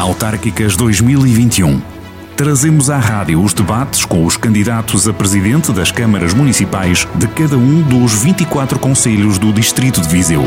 [0.00, 1.78] Autárquicas 2021.
[2.34, 7.58] Trazemos à rádio os debates com os candidatos a presidente das câmaras municipais de cada
[7.58, 10.42] um dos 24 conselhos do Distrito de Viseu.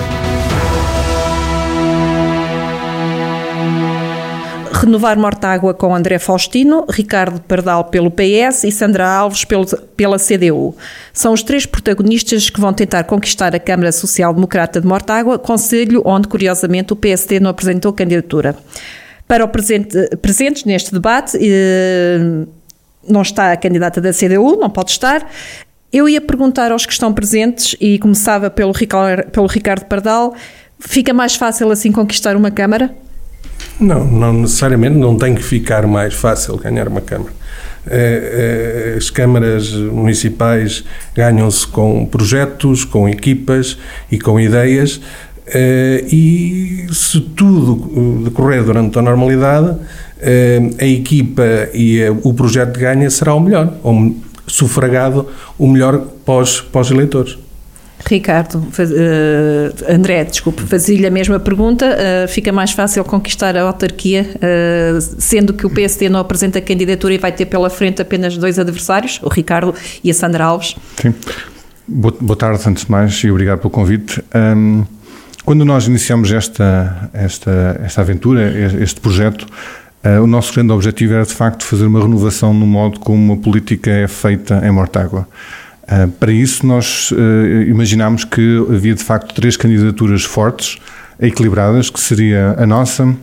[4.74, 10.76] Renovar Mortágua com André Faustino, Ricardo Pardal pelo PS e Sandra Alves pelo, pela CDU.
[11.13, 16.02] São os três protagonistas que vão tentar conquistar a Câmara Social Democrata de Mortágua, conselho
[16.04, 18.58] onde, curiosamente, o PSD não apresentou candidatura.
[19.27, 21.38] Para o presente, presentes neste debate,
[23.07, 25.27] não está a candidata da CDU, não pode estar.
[25.91, 30.34] Eu ia perguntar aos que estão presentes e começava pelo Ricardo, pelo Ricardo Pardal:
[30.79, 32.93] fica mais fácil assim conquistar uma Câmara?
[33.79, 37.34] Não, não necessariamente, não tem que ficar mais fácil ganhar uma Câmara.
[37.85, 43.77] Eh, eh, as câmaras municipais ganham-se com projetos, com equipas
[44.09, 45.01] e com ideias,
[46.11, 49.77] e se tudo decorrer durante a normalidade,
[50.79, 54.15] a equipa e o projeto de ganha será o melhor, ou
[54.48, 57.34] sufragado o melhor pós-eleitores.
[57.34, 57.43] Pós
[58.05, 61.85] Ricardo, uh, André, desculpe, fazia-lhe a mesma pergunta.
[61.85, 67.14] Uh, fica mais fácil conquistar a autarquia, uh, sendo que o PSD não apresenta candidatura
[67.14, 70.75] e vai ter pela frente apenas dois adversários, o Ricardo e a Sandra Alves?
[70.98, 71.14] Sim.
[71.88, 74.22] Boa, boa tarde, antes de mais, e obrigado pelo convite.
[74.36, 74.84] Um,
[75.46, 79.46] quando nós iniciamos esta, esta, esta aventura, este projeto,
[80.22, 83.90] o nosso grande objetivo era, de facto, fazer uma renovação no modo como a política
[83.90, 85.28] é feita em Mortágua.
[85.84, 90.80] Uh, para isso, nós uh, imaginámos que havia de facto três candidaturas fortes,
[91.20, 93.16] equilibradas, que seria a nossa,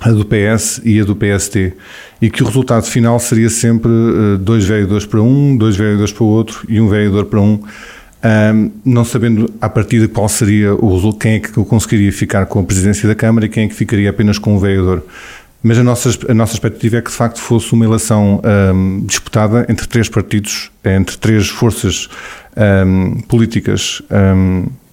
[0.00, 1.74] a do PS e a do PST,
[2.22, 3.90] e que o resultado final seria sempre
[4.40, 7.60] dois vereadores para um, dois vereadores para o outro e um vereador para um,
[8.84, 12.64] não sabendo à partida qual seria o resultado, quem é que conseguiria ficar com a
[12.64, 15.02] presidência da Câmara e quem é que ficaria apenas com um vereador.
[15.62, 18.40] Mas a nossa, a nossa expectativa é que de facto fosse uma eleição
[18.72, 22.08] um, disputada entre três partidos, entre três forças
[22.56, 24.00] um, políticas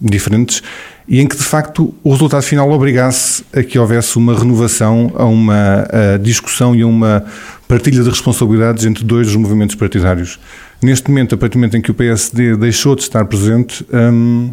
[0.02, 0.64] diferentes
[1.08, 5.26] e em que de facto o resultado final obrigasse a que houvesse uma renovação, a
[5.26, 7.24] uma a discussão e a uma
[7.68, 10.40] partilha de responsabilidades entre dois dos movimentos partidários.
[10.84, 14.52] Neste momento, a partir do momento em que o PSD deixou de estar presente, hum,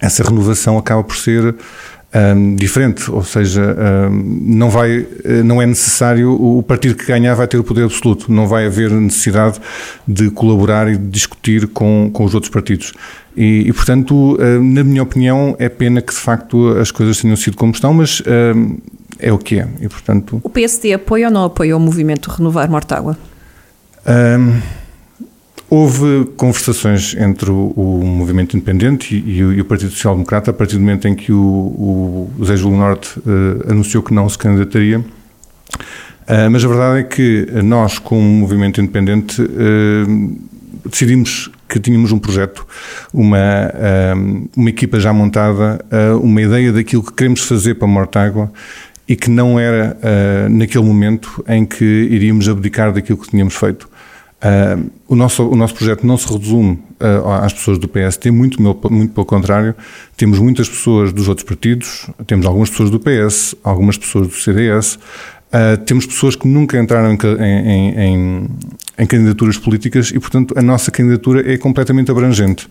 [0.00, 1.54] essa renovação acaba por ser
[2.12, 3.76] um, diferente, ou seja,
[4.10, 4.10] um,
[4.42, 5.06] não, vai,
[5.44, 8.90] não é necessário, o partido que ganhar vai ter o poder absoluto, não vai haver
[8.90, 9.60] necessidade
[10.08, 12.92] de colaborar e de discutir com, com os outros partidos.
[13.36, 17.56] E, e portanto, na minha opinião, é pena que de facto as coisas tenham sido
[17.56, 18.20] como estão, mas
[19.20, 19.68] é o que é.
[19.80, 23.16] E, portanto, o PSD apoia ou não apoia o movimento Renovar Mortágua?
[24.04, 24.79] Um,
[25.70, 30.50] Houve conversações entre o, o movimento independente e, e, o, e, o, Partido Social Democrata
[30.50, 34.28] a partir do momento em que o, o Zé Júlio Norte uh, anunciou que não
[34.28, 34.98] se candidataria.
[34.98, 40.38] Uh, mas a verdade é que nós, como movimento independente, uh,
[40.88, 42.66] decidimos que tínhamos um projeto,
[43.14, 43.70] uma,
[44.56, 45.78] uma equipa já montada,
[46.20, 48.50] uma ideia daquilo que queremos fazer para Mortágua
[49.06, 49.96] e que não era
[50.50, 53.88] naquele momento em que iríamos abdicar daquilo que tínhamos feito.
[54.40, 58.60] Uh, o, nosso, o nosso projeto não se resume uh, às pessoas do PST, muito,
[58.62, 59.74] muito pelo contrário.
[60.16, 64.94] Temos muitas pessoas dos outros partidos, temos algumas pessoas do PS, algumas pessoas do CDS,
[64.94, 68.48] uh, temos pessoas que nunca entraram em, em, em,
[68.96, 72.66] em, candidaturas políticas e, portanto, a nossa candidatura é completamente abrangente.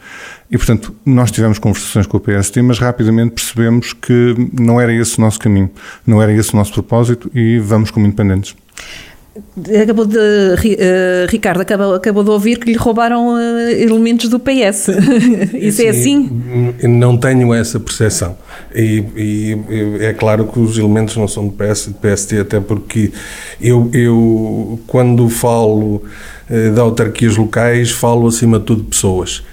[0.49, 5.19] E, portanto, nós tivemos conversações com o PST, mas rapidamente percebemos que não era esse
[5.19, 5.69] o nosso caminho,
[6.05, 8.55] não era esse o nosso propósito e vamos como independentes.
[9.81, 14.89] Acabou de, uh, Ricardo acabou, acabou de ouvir que lhe roubaram uh, elementos do PS.
[15.53, 16.29] Isso é assim?
[16.83, 18.37] Não tenho essa percepção.
[18.73, 19.57] E, e,
[20.01, 23.11] é claro que os elementos não são do PS do PST, até porque
[23.61, 26.03] eu, eu quando falo
[26.49, 29.43] de autarquias locais, falo acima de tudo de pessoas.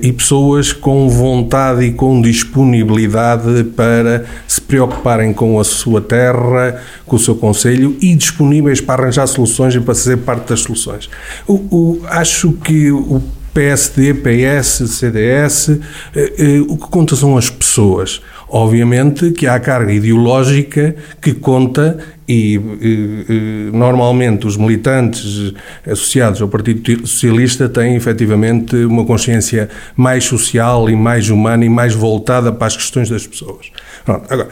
[0.00, 7.16] e pessoas com vontade e com disponibilidade para se preocuparem com a sua terra, com
[7.16, 11.10] o seu conselho e disponíveis para arranjar soluções e para fazer parte das soluções.
[11.48, 13.20] O, o, acho que o
[13.52, 15.78] PSD, PS, CDS, eh,
[16.14, 18.20] eh, o que conta são as pessoas.
[18.48, 21.98] Obviamente que há a carga ideológica que conta
[22.30, 25.52] e eh, normalmente os militantes
[25.84, 31.92] associados ao Partido Socialista têm efetivamente uma consciência mais social e mais humana e mais
[31.92, 33.72] voltada para as questões das pessoas.
[34.04, 34.48] Pronto, agora,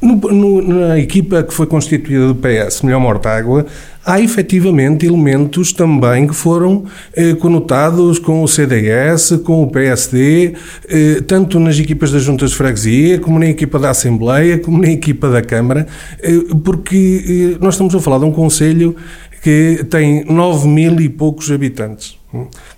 [0.00, 3.64] No, no, na equipa que foi constituída do PS, Melhor Mortágua,
[4.04, 6.84] há efetivamente elementos também que foram
[7.14, 10.52] eh, conotados com o CDS, com o PSD,
[10.88, 14.90] eh, tanto nas equipas das juntas de freguesia, como na equipa da Assembleia, como na
[14.90, 15.86] equipa da Câmara,
[16.22, 18.94] eh, porque eh, nós estamos a falar de um Conselho
[19.42, 22.18] que tem 9 mil e poucos habitantes.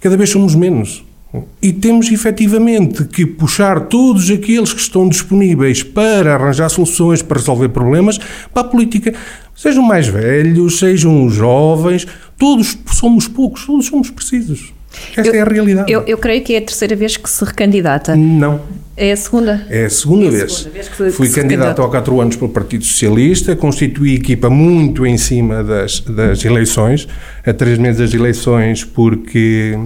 [0.00, 1.07] Cada vez somos menos.
[1.60, 7.68] E temos efetivamente que puxar todos aqueles que estão disponíveis para arranjar soluções, para resolver
[7.68, 8.18] problemas,
[8.52, 9.14] para a política.
[9.54, 12.06] Sejam mais velhos, sejam jovens,
[12.38, 14.72] todos somos poucos, todos somos precisos.
[15.16, 15.92] Esta eu, é a realidade.
[15.92, 18.16] Eu, eu, creio que é a terceira vez que se recandidata.
[18.16, 18.60] Não.
[18.96, 19.66] É a segunda?
[19.68, 20.52] É a segunda, é a vez.
[20.52, 20.88] Segunda vez.
[20.88, 25.62] que Fui que candidato há quatro anos pelo Partido Socialista, constituí equipa muito em cima
[25.62, 27.06] das, das eleições,
[27.46, 29.78] a três meses das eleições, porque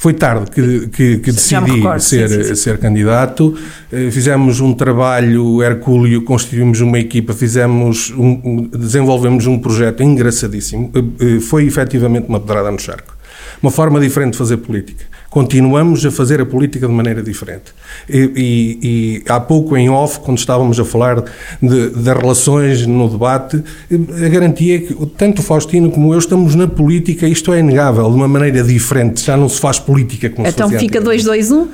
[0.00, 2.54] foi tarde que, que, que decidi recordo, ser, sim, sim.
[2.54, 3.54] ser candidato.
[3.92, 10.90] Eh, fizemos um trabalho hercúleo, constituímos uma equipa, fizemos um, desenvolvemos um projeto engraçadíssimo.
[10.94, 13.14] Eh, eh, foi efetivamente uma pedrada no charco.
[13.62, 17.72] Uma forma diferente de fazer política continuamos a fazer a política de maneira diferente.
[18.08, 21.22] E, e, e há pouco em off, quando estávamos a falar
[21.62, 26.56] de, de, relações no debate, a garantia é que tanto o Faustino como eu estamos
[26.56, 30.46] na política, isto é inegável, de uma maneira diferente, já não se faz política como
[30.46, 31.68] então se Então fica 2-2-1?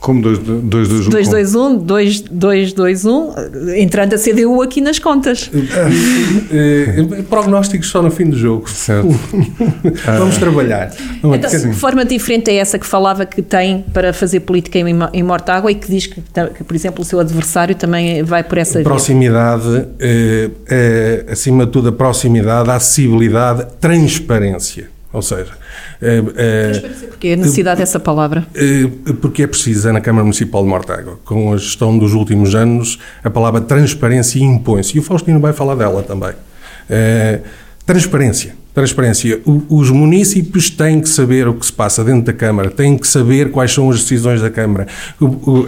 [0.00, 1.10] Como 221?
[1.10, 1.76] 221,
[2.30, 3.34] 221,
[3.76, 5.50] entrando a CDU aqui nas contas.
[5.52, 8.68] Uh, prognósticos só no fim do jogo.
[8.70, 9.08] Certo.
[10.18, 10.90] Vamos trabalhar.
[11.22, 15.22] Então, que forma diferente é essa que falava que tem para fazer política em, em
[15.22, 16.22] Mortágua e que diz que,
[16.56, 21.90] que, por exemplo, o seu adversário também vai por essa Proximidade, é, acima de tudo,
[21.90, 24.88] a proximidade, a acessibilidade, transparência.
[25.12, 25.52] Ou seja,
[27.08, 28.46] Porquê a necessidade dessa palavra?
[29.20, 31.18] Porque é precisa na Câmara Municipal de Mortágua.
[31.24, 34.96] Com a gestão dos últimos anos, a palavra transparência impõe-se.
[34.96, 36.32] E o Faustino vai falar dela também.
[37.84, 38.59] Transparência.
[38.72, 39.40] Transparência.
[39.68, 43.50] Os municípios têm que saber o que se passa dentro da Câmara, têm que saber
[43.50, 44.86] quais são as decisões da Câmara.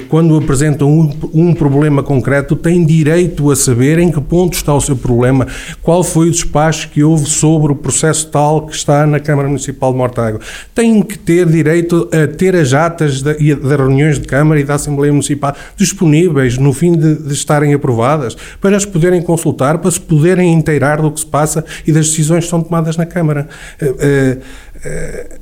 [0.08, 4.80] Quando apresentam um, um, problema concreto, têm direito a saber em que ponto está o
[4.80, 5.48] seu problema,
[5.82, 9.90] qual foi o despacho que houve sobre o processo tal que está na Câmara Municipal
[9.90, 10.40] de Mortágua.
[10.72, 15.12] Têm que ter direito a ter as atas das reuniões de Câmara e da Assembleia
[15.12, 20.52] Municipal disponíveis no fim de, de estarem aprovadas, para as poderem consultar, para se poderem
[20.52, 23.48] inteirar do que se passa e das decisões que são tomadas na Câmara.
[23.80, 24.38] Eh, eh,
[24.84, 25.38] eh,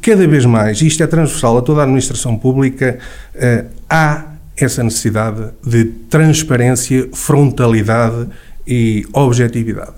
[0.00, 2.98] cada vez mais, isto é transversal a toda a administração pública,
[3.88, 4.24] há
[4.56, 8.28] essa necessidade de transparência, frontalidade
[8.66, 9.92] e objetividade.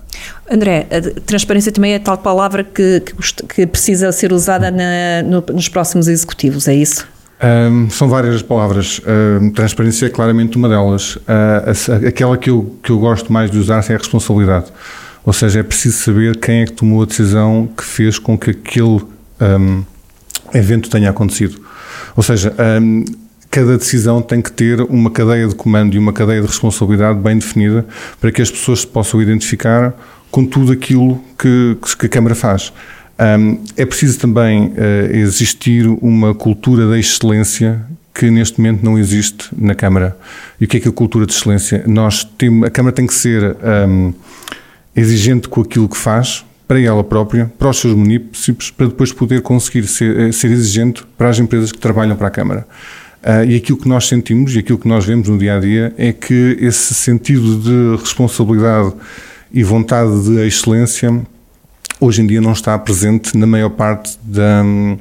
[0.49, 3.13] André, a transparência também é tal palavra que, que,
[3.47, 7.07] que precisa ser usada na, no, nos próximos executivos, é isso?
[7.43, 9.01] Um, são várias palavras.
[9.05, 11.17] Um, transparência é claramente uma delas.
[11.17, 14.67] Uh, aquela que eu, que eu gosto mais de usar é a responsabilidade.
[15.25, 18.51] Ou seja, é preciso saber quem é que tomou a decisão que fez com que
[18.51, 19.01] aquele
[19.39, 19.83] um,
[20.53, 21.61] evento tenha acontecido.
[22.15, 23.05] Ou seja, um,
[23.49, 27.37] cada decisão tem que ter uma cadeia de comando e uma cadeia de responsabilidade bem
[27.37, 27.85] definida
[28.19, 29.93] para que as pessoas se possam identificar
[30.29, 32.73] com tudo aquilo que, que a Câmara faz.
[33.19, 39.49] Um, é preciso também uh, existir uma cultura da excelência que neste momento não existe
[39.55, 40.17] na Câmara.
[40.59, 41.83] E o que é que é a cultura de excelência?
[41.87, 43.55] Nós temos, a Câmara tem que ser
[43.87, 44.13] um,
[44.95, 49.41] exigente com aquilo que faz, para ela própria, para os seus municípios, para depois poder
[49.41, 52.67] conseguir ser, eh, ser exigente para as empresas que trabalham para a Câmara.
[53.21, 55.93] Uh, e aquilo que nós sentimos e aquilo que nós vemos no dia a dia
[55.97, 58.91] é que esse sentido de responsabilidade
[59.49, 61.21] e vontade de excelência
[62.01, 64.61] hoje em dia não está presente na maior parte da.
[64.63, 64.97] Um,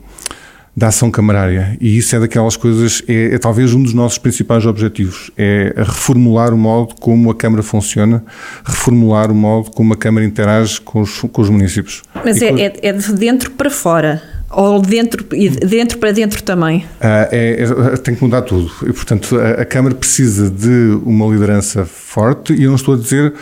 [0.75, 1.77] da ação camarária.
[1.81, 6.55] E isso é daquelas coisas, é, é, talvez um dos nossos principais objetivos, é reformular
[6.55, 8.25] o modo como a Câmara funciona,
[8.65, 12.03] reformular o modo como a Câmara interage com os, com os municípios.
[12.25, 14.23] Mas é, é, é, de dentro para fora?
[14.51, 16.85] Ou dentro, e dentro para dentro também?
[17.01, 18.71] Ah, é, é, tem que mudar tudo.
[18.83, 22.99] E, portanto, a, a Câmara precisa de uma liderança forte e eu não estou a
[22.99, 23.33] dizer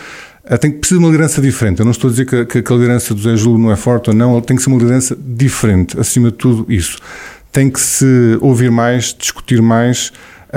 [0.59, 1.79] tem que precisar de uma liderança diferente.
[1.79, 4.09] Eu não estou a dizer que, que a liderança do Zé Júlio não é forte
[4.09, 6.97] ou não, tem que ser uma liderança diferente, acima de tudo isso.
[7.51, 10.11] Tem que se ouvir mais, discutir mais,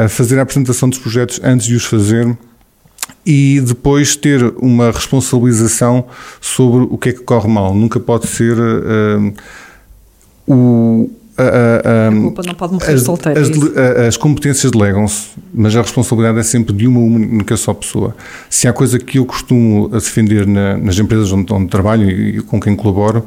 [0.09, 2.37] fazer a apresentação dos projetos antes de os fazer
[3.25, 6.07] e depois ter uma responsabilização
[6.41, 7.75] sobre o que é que corre mal.
[7.75, 9.35] Nunca pode ser uh,
[10.47, 13.41] o a, a, a, culpa não pode morrer as, solteira.
[13.41, 18.17] As, é as, competências delegam-se, mas a responsabilidade é sempre de uma única só pessoa.
[18.49, 22.43] Se há coisa que eu costumo defender na, nas empresas onde, onde trabalho e, e,
[22.43, 23.25] com quem colaboro,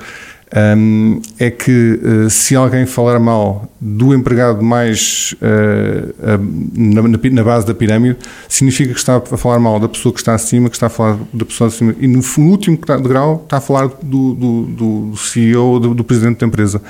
[0.55, 7.43] um, é que uh, se alguém falar mal do empregado mais uh, uh, na, na,
[7.43, 10.77] base da pirâmide, significa que está a falar mal da pessoa que está acima, que
[10.77, 14.33] está a falar da pessoa acima, e no, no último degrau está a falar do,
[14.33, 14.63] do,
[15.11, 16.81] do CEO, do, do presidente da empresa.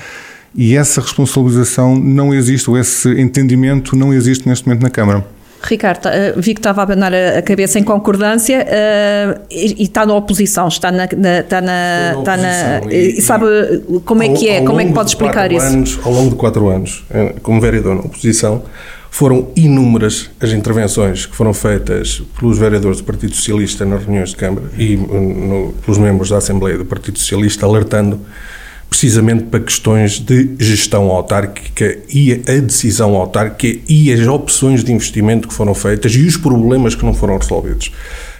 [0.57, 5.23] E essa responsabilização não existe, ou esse entendimento não existe neste momento na Câmara.
[5.61, 10.05] Ricardo, eh, vi que estava a abanar a cabeça em concordância uh, e, e, está
[10.05, 13.45] na oposição, está na, na, está na, está na e, sabe
[14.05, 15.65] como é que é, como é que pode explicar isso?
[15.65, 18.63] Anos, ao longo de quatro anos, eh, como vereador na oposição,
[19.09, 24.35] foram inúmeras as intervenções que foram feitas pelos vereadores do Partido Socialista nas reuniões de
[24.35, 28.19] Câmara e no, pelos membros da Assembleia do Partido Socialista alertando
[28.89, 35.47] precisamente para questões de gestão autárquica e a decisão autárquica e as opções de investimento
[35.47, 37.91] que foram feitas e os problemas que não foram resolvidos.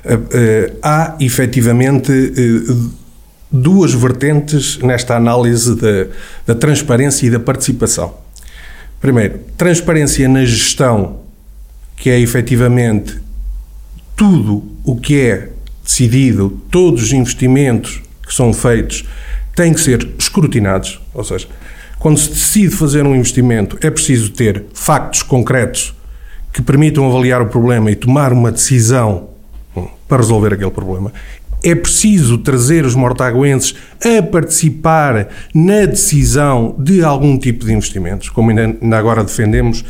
[0.03, 2.73] Eh, eh, há, efetivamente, eh,
[3.51, 6.07] duas vertentes nesta análise da,
[6.45, 8.15] da transparência e da participação.
[8.99, 11.21] Primeiro, transparência na gestão,
[11.95, 13.19] que é efetivamente
[14.15, 15.49] tudo o que é
[15.83, 19.05] decidido, todos os investimentos que são feitos
[19.57, 21.47] têm que ser escrutinados, ou seja,
[21.97, 25.95] quando se decide fazer um investimento, é preciso ter factos concretos
[26.53, 29.29] que permitam avaliar o problema e tomar uma decisão
[29.75, 31.11] hum, para resolver aquele problema.
[31.63, 38.51] É preciso trazer os mortagoenses a participar na decisão de algum tipo de investimentos, como
[38.51, 39.83] ainda agora defendemos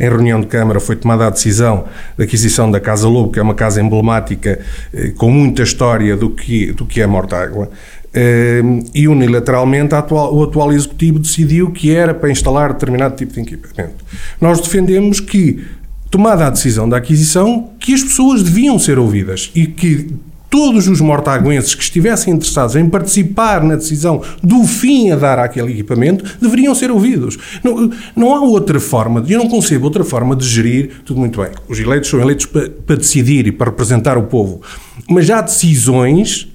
[0.00, 1.84] em reunião de Câmara foi tomada a decisão
[2.18, 4.58] da aquisição da Casa Lobo, que é uma casa emblemática
[4.92, 7.70] eh, com muita história do que, do que é Mortágua.
[8.14, 13.40] Uh, e unilateralmente atual, o atual Executivo decidiu que era para instalar determinado tipo de
[13.40, 14.04] equipamento.
[14.38, 15.64] Nós defendemos que,
[16.10, 20.14] tomada a decisão da aquisição, que as pessoas deviam ser ouvidas e que
[20.52, 25.72] todos os mortaguenses que estivessem interessados em participar na decisão do fim a dar àquele
[25.72, 27.38] equipamento deveriam ser ouvidos.
[27.64, 31.52] Não, não há outra forma, eu não concebo outra forma de gerir, tudo muito bem.
[31.66, 34.60] Os eleitos são eleitos para, para decidir e para representar o povo.
[35.08, 36.51] Mas há decisões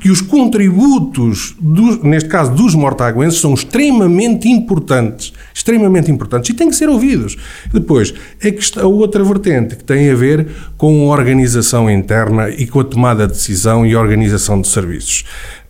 [0.00, 5.32] que os contributos, do, neste caso dos mortaguenses, são extremamente importantes.
[5.54, 7.36] Extremamente importantes e têm que ser ouvidos.
[7.72, 12.48] Depois, é que está a outra vertente que tem a ver com a organização interna
[12.50, 15.24] e com a tomada de decisão e a organização de serviços.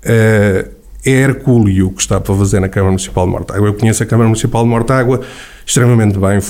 [0.05, 3.69] Uh, é Hercúleo que está para fazer na Câmara Municipal de Mortágua.
[3.69, 5.21] Eu conheço a Câmara Municipal de Mortágua
[5.65, 6.41] extremamente bem,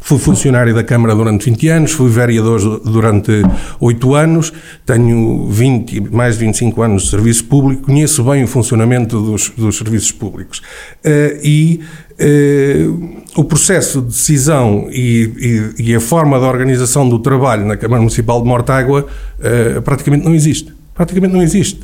[0.00, 3.42] Fui funcionário da Câmara durante 20 anos, fui vereador durante
[3.78, 4.52] 8 anos,
[4.84, 9.76] tenho 20, mais de 25 anos de serviço público, conheço bem o funcionamento dos, dos
[9.76, 10.58] serviços públicos.
[11.04, 11.80] Uh, e
[12.18, 17.76] uh, o processo de decisão e, e, e, a forma de organização do trabalho na
[17.76, 19.06] Câmara Municipal de Mortágua
[19.38, 20.72] uh, praticamente não existe.
[20.94, 21.80] Praticamente não existe.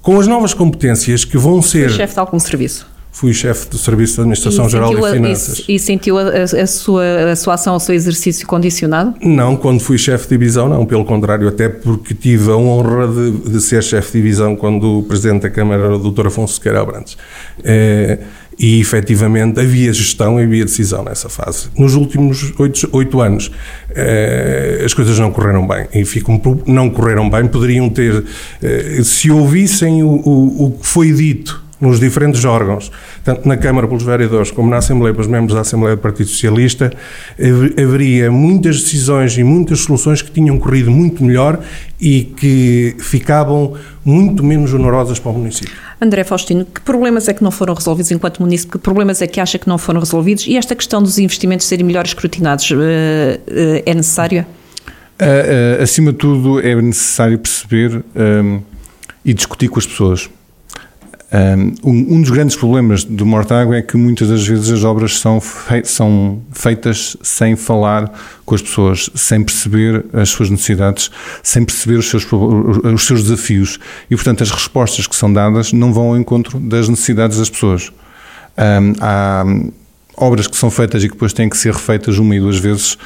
[0.00, 1.88] com as novas competências que vão ser.
[1.88, 2.93] Foi chefe de algum serviço?
[3.14, 5.64] Fui chefe do Serviço de Administração Geral de Finanças.
[5.68, 9.14] E, e sentiu a, a, sua, a sua ação, o seu exercício condicionado?
[9.22, 10.84] Não, quando fui chefe de divisão, não.
[10.84, 15.02] Pelo contrário, até porque tive a honra de, de ser chefe de divisão quando o
[15.04, 16.26] Presidente da Câmara era o Dr.
[16.26, 17.16] Afonso Sequeira Abrantes.
[17.62, 18.18] É,
[18.58, 21.68] e efetivamente havia gestão e havia decisão nessa fase.
[21.78, 23.50] Nos últimos oito, oito anos
[23.90, 28.24] eh, as coisas não correram bem e ficam, não correram bem, poderiam ter,
[28.62, 32.90] eh, se ouvissem o, o, o que foi dito nos diferentes órgãos,
[33.24, 36.92] tanto na Câmara pelos vereadores como na Assembleia pelos membros da Assembleia do Partido Socialista,
[37.82, 41.58] haveria muitas decisões e muitas soluções que tinham corrido muito melhor
[42.00, 45.74] e que ficavam muito menos onerosas para o município.
[46.00, 48.72] André Faustino, que problemas é que não foram resolvidos enquanto município?
[48.72, 50.46] Que problemas é que acha que não foram resolvidos?
[50.46, 54.46] E esta questão dos investimentos serem melhor escrutinados eh, eh, é necessária?
[55.20, 58.60] Uh, acima de tudo, é necessário perceber um,
[59.24, 60.28] e discutir com as pessoas.
[61.34, 65.40] Um, um dos grandes problemas do Mortágua é que muitas das vezes as obras são,
[65.40, 68.12] fei são feitas sem falar
[68.46, 71.10] com as pessoas, sem perceber as suas necessidades,
[71.42, 75.92] sem perceber os seus, os seus desafios e, portanto, as respostas que são dadas não
[75.92, 77.90] vão ao encontro das necessidades das pessoas.
[78.56, 79.44] Um, há
[80.16, 82.96] obras que são feitas e que depois têm que ser refeitas uma e duas vezes.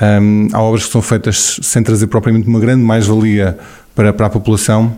[0.00, 3.58] Um, há obras que são feitas sem trazer propriamente uma grande mais-valia
[3.92, 4.96] para, para a população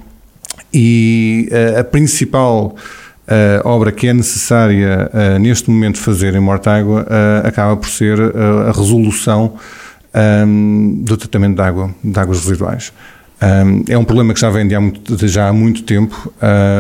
[0.73, 2.75] e uh, a principal
[3.29, 7.07] uh, obra que é necessária uh, neste momento fazer em Mortágua
[7.45, 9.55] acaba por ser a resolução
[10.47, 12.93] um, do tratamento de água, de águas residuais.
[13.43, 16.33] Um, é um problema que já vem de há muito, já há muito tempo.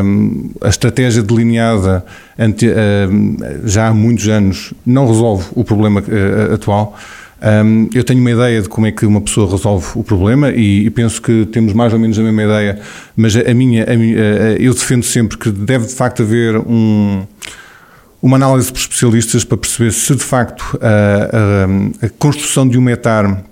[0.05, 2.05] Um, a estratégia delineada
[2.39, 2.67] ante,
[3.65, 6.03] já há muitos anos não resolve o problema
[6.53, 6.97] atual.
[7.45, 10.87] Um, eu tenho uma ideia de como é que uma pessoa resolve o problema e,
[10.87, 12.81] e penso que temos mais ou menos a mesma ideia,
[13.15, 13.95] mas a, a minha, a
[14.59, 17.23] eu defendo sempre que deve de facto haver um
[18.23, 22.91] uma análise por especialistas para perceber se de facto a, a, a construção de uma
[22.91, 23.45] etar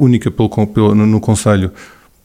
[0.00, 1.70] única pelo, pelo, no, no Conselho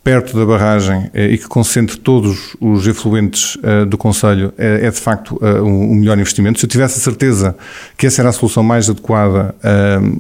[0.04, 4.92] perto da barragem eh, e que concentre todos os efluentes eh, do Conselho é, é
[4.92, 6.60] de facto eh, o melhor investimento.
[6.60, 7.56] Se eu tivesse a certeza
[7.98, 9.56] que essa era a solução mais adequada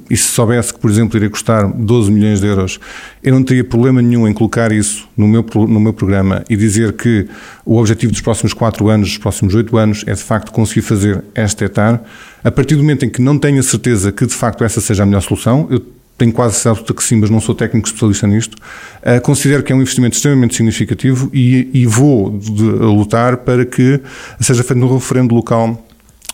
[0.09, 2.79] e se soubesse que, por exemplo, iria custar 12 milhões de euros,
[3.21, 6.93] eu não teria problema nenhum em colocar isso no meu, no meu programa e dizer
[6.93, 7.27] que
[7.65, 11.23] o objetivo dos próximos 4 anos, dos próximos 8 anos, é de facto conseguir fazer
[11.35, 12.01] esta etar.
[12.43, 15.03] A partir do momento em que não tenho a certeza que de facto essa seja
[15.03, 15.81] a melhor solução, eu
[16.17, 18.55] tenho quase certo que sim, mas não sou técnico especialista nisto.
[19.01, 23.99] Uh, considero que é um investimento extremamente significativo e, e vou de, lutar para que
[24.39, 25.85] seja feito no referendo local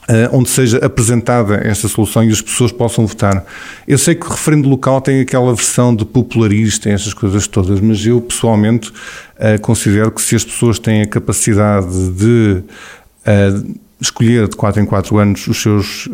[0.08, 3.46] Uh, onde seja apresentada esta solução e as pessoas possam votar.
[3.88, 8.04] Eu sei que o referendo local tem aquela versão de popularista, essas coisas todas, mas
[8.04, 12.64] eu pessoalmente uh, considero que se as pessoas têm a capacidade de
[14.02, 16.12] escolher de 4 em 4 anos os seus uh,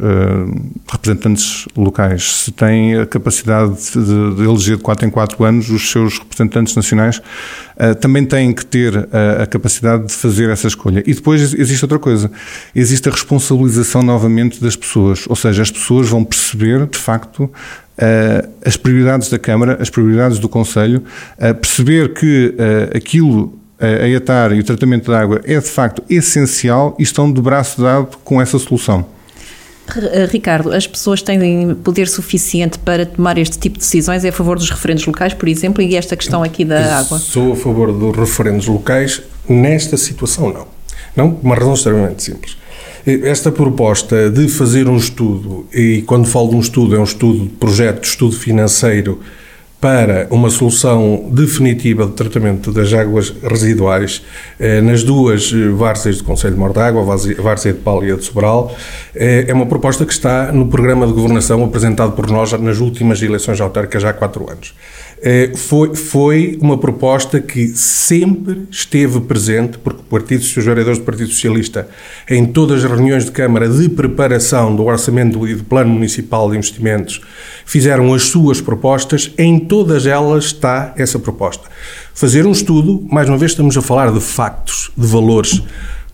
[0.87, 5.91] representantes locais, se tem a capacidade de, de, eleger de 4 em 4 anos os
[5.91, 11.03] seus representantes nacionais, uh, também têm que ter a, a, capacidade de fazer essa escolha.
[11.05, 12.31] E depois existe outra coisa,
[12.73, 18.49] existe a responsabilização novamente das pessoas, ou seja, as pessoas vão perceber, de facto, uh,
[18.65, 21.03] as prioridades da Câmara, as prioridades do Conselho,
[21.61, 22.55] perceber que
[22.95, 27.41] aquilo a ETAR e o tratamento da água é de facto essencial e estão de
[27.41, 29.05] braço dado com essa solução.
[29.95, 34.25] Eh, Ricardo, as pessoas têm poder suficiente para tomar este tipo de decisões?
[34.25, 37.19] É a favor dos referendos locais, por exemplo, e esta questão aqui da água?
[37.19, 40.67] Sou a favor dos referendos locais, nesta situação não.
[41.15, 42.57] Não, por uma razão extremamente simples.
[43.05, 47.43] Esta proposta de fazer um estudo, e quando falo de um estudo, é um estudo
[47.43, 49.21] de projeto, estudo financeiro,
[49.85, 54.19] para uma solução definitiva de tratamento das águas residuais
[54.59, 58.15] eh, nas duas eh, várzeas do Conselho de Mortágua, a várzea de Pal e a
[58.15, 58.75] de Sobral,
[59.13, 63.21] eh, é uma proposta que está no programa de governação apresentado por nós nas últimas
[63.21, 64.73] eleições autárquicas há quatro anos.
[65.21, 71.05] Eh, foi, foi uma proposta que sempre esteve presente, porque o Partido, os vereadores do
[71.05, 71.87] Partido Socialista,
[72.29, 76.57] em todas as reuniões de Câmara de preparação do Orçamento e do Plano Municipal de
[76.57, 77.21] Investimentos,
[77.65, 81.69] fizeram as suas propostas, em todas elas está essa proposta.
[82.13, 85.61] Fazer um estudo, mais uma vez estamos a falar de factos, de valores.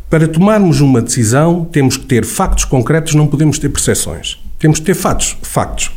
[0.09, 4.37] Para tomarmos uma decisão, temos que ter factos concretos, não podemos ter percepções.
[4.59, 5.91] Temos que ter fatos, factos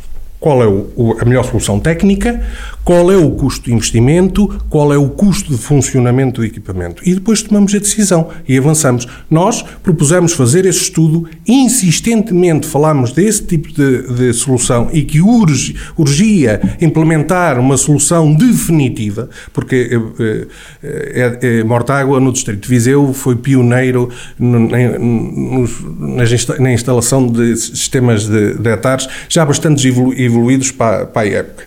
[0.45, 2.39] qual é o, a melhor solução técnica,
[2.85, 7.01] qual é o custo de investimento, qual é o custo de funcionamento do equipamento.
[7.03, 9.07] E depois tomamos a decisão e avançamos.
[9.29, 15.75] Nós propusemos fazer esse estudo, insistentemente falámos desse tipo de, de solução e que urge,
[15.97, 20.47] urgia implementar uma solução definitiva, porque eh,
[20.83, 26.23] eh, é, é, Mortágua, no Distrito de Viseu, foi pioneiro no, na,
[26.59, 31.63] na instalação de sistemas de, de hectares já bastante evoluídos para, para a época.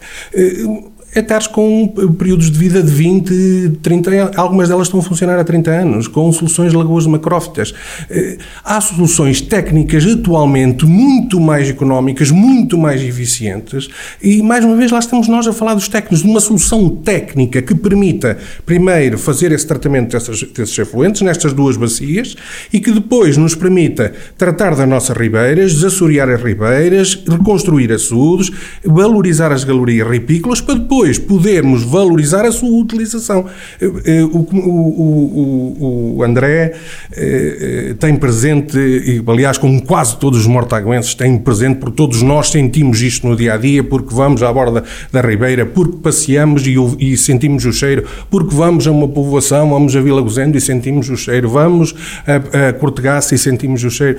[1.15, 4.39] Eh, hectares com períodos de vida de 20, 30 anos.
[4.39, 7.75] Algumas delas estão a funcionar há 30 anos, com soluções de lagoas macrófitas.
[8.11, 13.89] Eh, há soluções técnicas atualmente muito mais económicas, muito mais eficientes
[14.23, 17.61] e, mais uma vez, lá estamos nós a falar dos técnicos, de uma solução técnica
[17.61, 22.37] que permita, primeiro, fazer esse tratamento desses, desses efluentes nestas duas bacias
[22.73, 28.51] e que depois nos permita tratar das nossas ribeiras, desassorear as ribeiras, reconstruir açudes,
[28.85, 33.47] valorizar as galerias ripícolas para depois depois podermos valorizar a sua utilização.
[33.81, 36.75] Eh, eh, o, o, o André
[37.13, 42.51] eh, tem presente, e, aliás, como quase todos os mortaguenses têm presente, porque todos nós
[42.51, 44.83] sentimos isto no dia a dia, porque vamos à borda
[45.13, 49.95] da Ribeira, porque passeamos e, e sentimos o cheiro, porque vamos a uma povoação, vamos
[49.95, 51.95] a Vila Gozendo e sentimos o cheiro, vamos
[52.27, 54.19] a, a Cortegaça e sentimos o cheiro.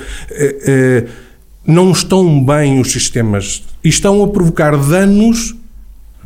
[1.67, 5.58] Não estão bem os sistemas e estão a provocar danos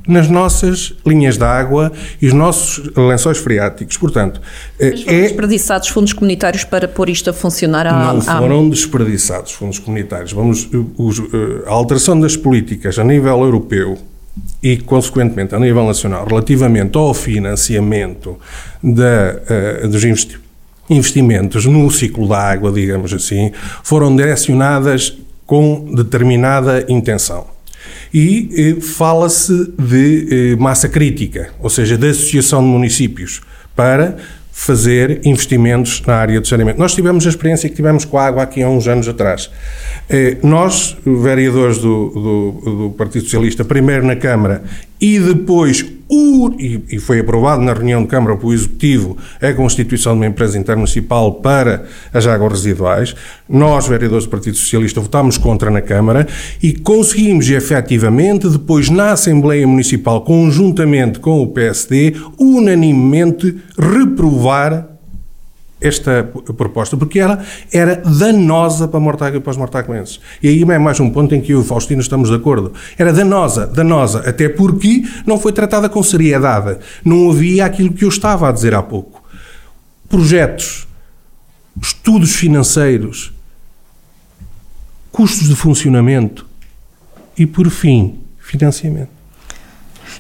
[0.08, 3.98] nas nossas linhas de água e os nossos lençóis freáticos.
[3.98, 4.42] Portanto,
[4.80, 5.22] Mas foram é...
[5.22, 10.32] desperdiçados fundos comunitários para pôr isto a funcionar Não foram desperdiçados fundos comunitários.
[10.32, 11.24] Vamos, os, eh,
[11.68, 13.98] a alteração das políticas a nível europeu
[14.62, 18.38] e, consequentemente, a nível nacional, relativamente ao financiamento
[18.82, 20.04] da, uh, dos
[20.90, 23.52] investimentos no ciclo da água, digamos assim,
[23.84, 27.53] foram direcionadas com determinada intenção
[28.14, 33.42] e eh, fala-se de eh, massa crítica, ou seja, da associação de municípios,
[33.76, 34.18] para
[34.52, 36.78] fazer investimentos na área do saneamento.
[36.78, 39.50] Nós tivemos a experiência que tivemos com a água aqui há uns anos atrás.
[40.08, 44.64] Eh, nós, vereadores do, do, do Partido Socialista, primeiro na Câmara
[45.04, 50.20] e depois, o, e, foi aprovado na reunião de Câmara pelo Executivo, a constituição de
[50.20, 53.14] uma empresa intermunicipal para as águas residuais.
[53.50, 56.26] Nós, vereadores do Partido Socialista, votámos contra na Câmara
[56.62, 64.93] e conseguimos efetivamente, depois na Assembleia Municipal, conjuntamente com o PSD, unanimemente reprovar
[65.84, 66.24] esta
[66.56, 70.20] proposta, porque ela era danosa para Mortágua para os mortaguenses.
[70.42, 72.74] E aí é mais um ponto em que eu e o Faustino estamos de acordo.
[72.98, 76.78] Era danosa, danosa, até porque não foi tratada com seriedade.
[77.04, 79.22] Não havia aquilo que eu estava a dizer há pouco.
[80.10, 80.88] Projetos,
[81.82, 83.34] estudos financeiros,
[85.12, 86.46] custos de funcionamento
[87.38, 89.13] e, por fim, financiamento.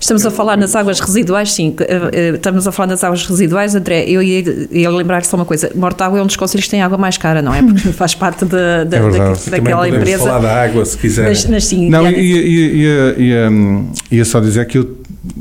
[0.04, 1.74] Estamos a falar nas águas residuais, sim.
[1.80, 4.04] Eh, eh, estamos a falar nas águas residuais, André.
[4.06, 6.98] Eu ia, ia lembrar só uma coisa: Mortágua é um dos conselhos que tem água
[6.98, 7.63] mais cara, não é?
[7.63, 8.52] Porque faz parte de,
[8.86, 10.26] de, é da, daquela empresa.
[10.26, 11.30] falar da água se quiser.
[11.30, 13.50] Mas, mas sim, não, ia, ia, ia,
[14.12, 14.98] ia, só dizer que eu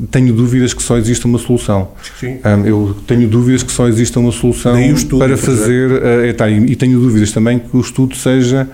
[0.09, 1.89] tenho dúvidas que só existe uma solução.
[2.17, 2.39] Sim.
[2.45, 5.91] Um, eu tenho dúvidas que só existe uma solução estudo, para fazer.
[5.91, 8.69] Uh, tá, e, e tenho dúvidas também que o estudo seja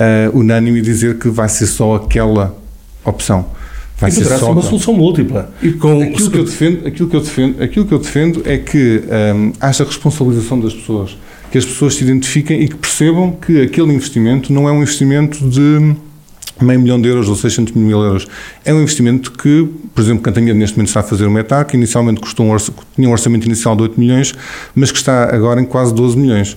[0.00, 2.56] uh, unânime e dizer que vai ser só aquela
[3.04, 3.54] opção.
[3.98, 5.50] Vai ser só uma solução múltipla.
[5.62, 8.58] E com aquilo que eu defendo, aquilo que eu defendo, aquilo que eu defendo é
[8.58, 9.02] que
[9.34, 11.16] um, haja responsabilização das pessoas,
[11.50, 15.48] que as pessoas se identifiquem e que percebam que aquele investimento não é um investimento
[15.48, 15.96] de
[16.60, 18.26] meio milhão de euros ou 600 mil euros.
[18.64, 21.76] É um investimento que, por exemplo, Cantanhede neste momento está a fazer uma ETA, que
[21.76, 22.56] inicialmente custou um,
[22.94, 24.34] tinha um orçamento inicial de 8 milhões,
[24.74, 26.56] mas que está agora em quase 12 milhões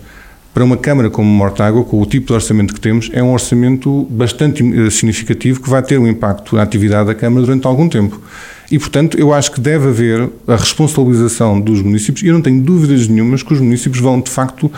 [0.53, 4.07] para uma Câmara como Mortágua, com o tipo de orçamento que temos, é um orçamento
[4.09, 8.19] bastante eh, significativo que vai ter um impacto na atividade da Câmara durante algum tempo.
[8.71, 12.61] E, portanto, eu acho que deve haver a responsabilização dos municípios, e eu não tenho
[12.61, 14.71] dúvidas nenhumas que os municípios vão, de facto,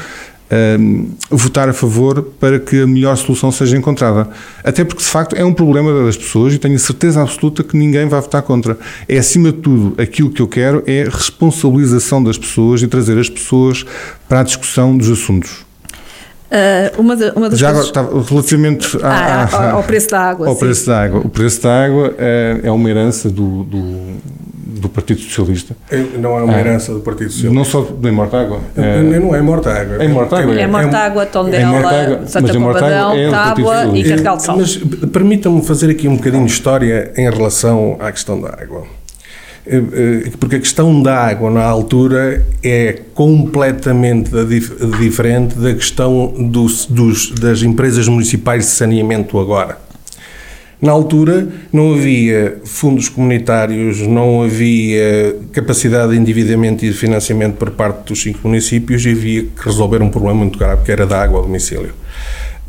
[1.29, 4.29] votar a favor para que a melhor solução seja encontrada.
[4.63, 7.77] Até porque, de facto, é um problema das pessoas e tenho a certeza absoluta que
[7.77, 8.77] ninguém vai votar contra.
[9.07, 13.29] É, acima de tudo, aquilo que eu quero é responsabilização das pessoas e trazer as
[13.29, 13.85] pessoas
[14.27, 15.65] para a discussão dos assuntos.
[16.51, 17.95] Uh, uma, de, uma das Já coisas...
[17.95, 20.47] agora, relativamente ah, à, ao preço da água.
[20.49, 20.59] Ao sim.
[20.59, 21.21] preço da água.
[21.23, 24.17] O preço da água é, é uma herança do, do,
[24.79, 25.75] do, Partido Socialista.
[25.89, 26.59] É, não é uma ah.
[26.59, 27.55] herança do Partido Socialista.
[27.55, 28.59] Não só de Mortágua.
[28.75, 30.03] É, não é Mortágua.
[30.03, 30.59] É Mortágua.
[30.59, 34.57] É Mortágua, Tondela, é Santa Combadão, é Tábua e Carregal de Sal.
[34.57, 34.77] Mas
[35.11, 38.83] permitam-me fazer aqui um bocadinho de história em relação à questão da água.
[39.65, 39.77] Eh,
[40.25, 44.31] eh, porque a questão da água na altura é completamente
[44.99, 49.77] diferente da questão dos, dos, das empresas municipais de saneamento agora.
[50.81, 57.69] Na altura não havia fundos comunitários, não havia capacidade de endividamento e de financiamento por
[57.71, 61.21] parte dos cinco municípios e havia que resolver um problema muito grave, que era da
[61.21, 61.93] água ao domicílio.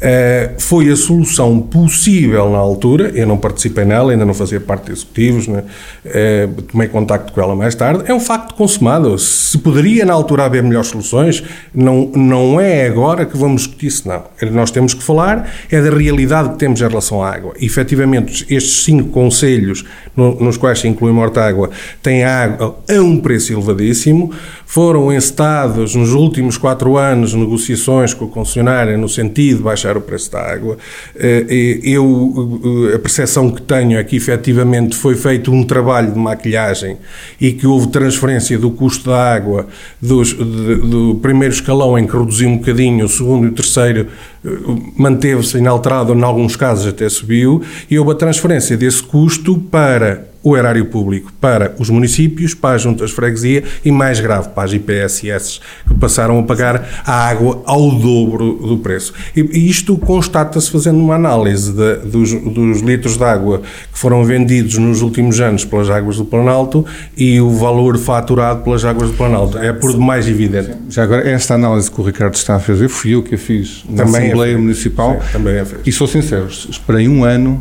[0.03, 4.87] Uh, foi a solução possível na altura, eu não participei nela, ainda não fazia parte
[4.87, 5.63] de executivos, né?
[6.05, 9.17] uh, tomei contacto com ela mais tarde, é um facto consumado.
[9.17, 14.09] Se poderia na altura haver melhores soluções, não, não é agora que vamos discutir isso,
[14.09, 14.25] não.
[14.51, 17.55] Nós temos que falar é da realidade que temos em relação à água.
[17.61, 19.85] E, efetivamente, estes cinco conselhos,
[20.17, 21.71] no, nos quais se inclui Mortágua,
[22.03, 24.33] têm água a um preço elevadíssimo,
[24.73, 30.01] foram encetados nos últimos quatro anos negociações com a concessionária no sentido de baixar o
[30.01, 30.79] preço da água.
[31.15, 36.19] Eh, eu, eh, a percepção que tenho é que efetivamente foi feito um trabalho de
[36.19, 36.97] maquilhagem
[37.39, 39.67] e que houve transferência do custo da água
[40.01, 44.07] dos, do primeiro escalão em que reduziu um bocadinho, o segundo e o terceiro
[44.43, 44.49] eh,
[44.97, 50.57] manteve-se inalterado, em alguns casos até subiu, e houve a transferência desse custo para o
[50.57, 54.73] erário público para os municípios, para as juntas de freguesia e, mais grave, para as
[54.73, 59.13] IPSS, que passaram a pagar a água ao dobro do preço.
[59.37, 64.77] E, isto constata-se fazendo uma análise de, dos, dos, litros de água que foram vendidos
[64.79, 66.85] nos últimos anos pelas águas do Planalto
[67.17, 69.59] e o valor faturado pelas águas do Planalto.
[69.59, 70.73] É por demais evidente.
[70.89, 73.85] Já agora, esta análise que o Ricardo está a fazer, fui eu que a fiz
[73.89, 75.21] na também Assembleia é Municipal.
[75.21, 75.81] Sim, também é fez.
[75.87, 77.61] E sou sincero, esperei um ano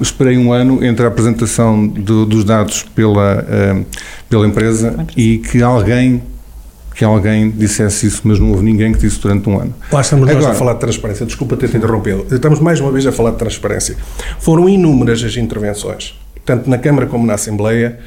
[0.00, 3.86] esperei um ano entre a apresentação do, dos dados pela, uh,
[4.28, 6.22] pela empresa e que alguém
[6.94, 9.74] que alguém dissesse isso, mas não houve ninguém que disse durante um ano.
[9.90, 11.24] Lá estamos Agora, nós a falar de transparência.
[11.24, 12.26] Desculpa ter-te interrompido.
[12.30, 13.96] Estamos mais uma vez a falar de transparência.
[14.38, 17.98] Foram inúmeras as intervenções, tanto na Câmara como na Assembleia,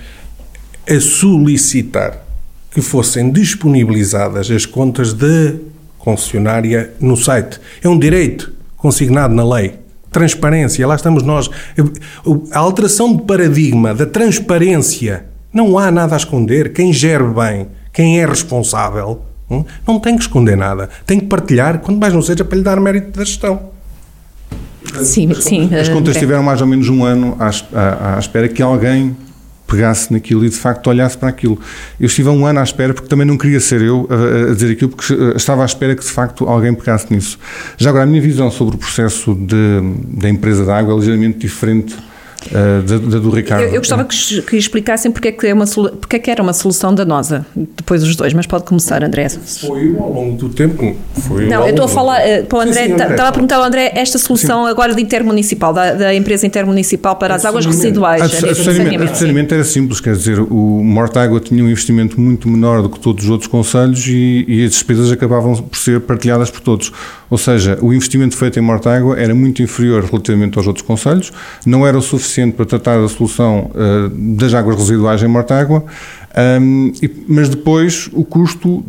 [0.88, 2.24] a solicitar
[2.70, 5.54] que fossem disponibilizadas as contas da
[5.98, 7.60] concessionária no site.
[7.82, 9.74] É um direito consignado na lei
[10.14, 11.50] transparência, lá estamos nós.
[12.52, 16.72] A alteração de paradigma da transparência, não há nada a esconder.
[16.72, 20.90] Quem gere bem, quem é responsável, hum, não tem que esconder nada.
[21.06, 23.74] Tem que partilhar, quando mais não seja para lhe dar mérito da gestão.
[25.02, 25.74] Sim, sim.
[25.76, 29.16] As contas tiveram mais ou menos um ano à, à, à espera que alguém
[29.74, 31.60] pegasse naquilo e de facto olhasse para aquilo.
[32.00, 34.72] Eu estive um ano à espera porque também não queria ser eu a, a, dizer
[34.72, 37.40] aquilo, porque estava à espera que de facto alguém pegasse nisso.
[37.78, 41.40] Já agora, a minha visão sobre o processo de, da empresa da água é ligeiramente
[41.40, 41.96] diferente
[42.48, 43.64] uh, da, da, do Ricardo.
[43.64, 46.42] Eu, eu gostava que, que explicassem porque é que, é uma, porque é que era
[46.42, 49.30] uma solução danosa, depois os dois, mas pode começar, André.
[49.30, 50.96] Foi ao longo do tempo.
[51.28, 53.92] Foi não, eu estou a falar uh, para o André, estava a perguntar ao André
[53.96, 54.70] esta solução sim.
[54.70, 58.22] agora de intermunicipal, da, da empresa intermunicipal para as águas residuais.
[58.22, 62.82] A, a, a saneamento era simples, quer dizer, o Mortágua tinha um investimento muito menor
[62.82, 66.62] do que todos os outros conselhos e, e as despesas acabavam por ser partilhadas por
[66.62, 66.92] todos.
[67.30, 71.32] Ou seja, o investimento feito em Mortágua era muito inferior relativamente aos outros conselhos,
[71.66, 75.84] não era o suficiente para tratar da solução uh, das águas residuais em Mortágua,
[76.62, 78.84] um, e, mas depois o custo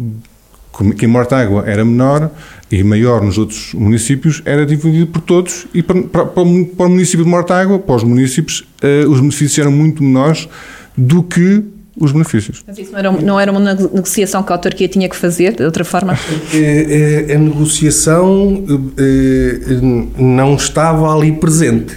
[0.99, 2.31] que em Mortágua era menor
[2.71, 7.25] e maior nos outros municípios, era dividido por todos e para, para, para o município
[7.25, 10.49] de Mortágua, para os municípios, uh, os benefícios eram muito menores
[10.97, 11.63] do que
[11.97, 12.63] os benefícios.
[12.67, 15.65] Mas isso não era, não era, uma negociação que a autarquia tinha que fazer, de
[15.65, 16.13] outra forma?
[16.13, 18.65] A, a, a negociação
[18.99, 19.81] eh,
[20.19, 21.97] não estava ali presente.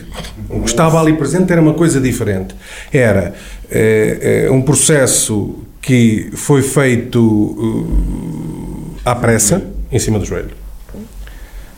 [0.49, 2.55] O que estava ali presente era uma coisa diferente.
[2.93, 3.33] Era
[3.69, 10.51] é, é, um processo que foi feito uh, à pressa, em cima do joelho.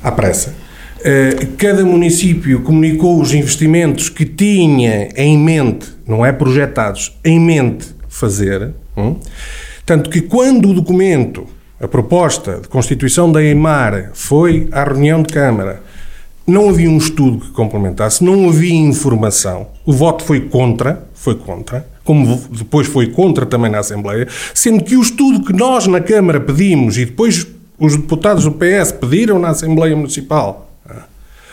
[0.04, 0.54] À pressa.
[1.00, 7.99] Uh, cada município comunicou os investimentos que tinha em mente, não é projetados, em mente
[8.20, 8.74] fazer.
[8.98, 9.16] Hum?
[9.86, 11.48] Tanto que quando o documento,
[11.80, 15.82] a proposta de constituição da EMAR foi à reunião de Câmara,
[16.46, 21.88] não havia um estudo que complementasse, não havia informação, o voto foi contra, foi contra,
[22.04, 26.40] como depois foi contra também na Assembleia, sendo que o estudo que nós na Câmara
[26.40, 27.46] pedimos e depois
[27.80, 30.69] os deputados do PS pediram na Assembleia Municipal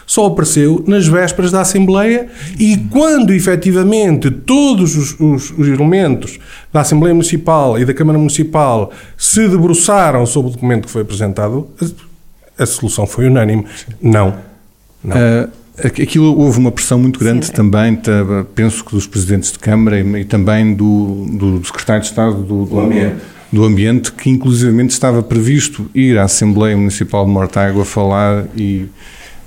[0.06, 6.38] só apareceu nas vésperas da Assembleia e quando efetivamente todos os, os, os, elementos
[6.72, 11.68] da Assembleia Municipal e da Câmara Municipal se debruçaram sobre o documento que foi apresentado,
[12.56, 13.66] a, a solução foi unânime.
[14.00, 14.36] Não.
[15.02, 15.16] Não.
[15.16, 15.50] Uh,
[15.84, 17.54] aquilo houve uma pressão muito grande Sim, é.
[17.54, 18.00] também,
[18.54, 22.64] penso que dos presidentes de Câmara e, e também do, do, secretário de Estado do,
[22.64, 23.16] do, ambiente.
[23.52, 28.86] do, Ambiente, que inclusivamente estava previsto ir à Assembleia Municipal de Mortágua falar e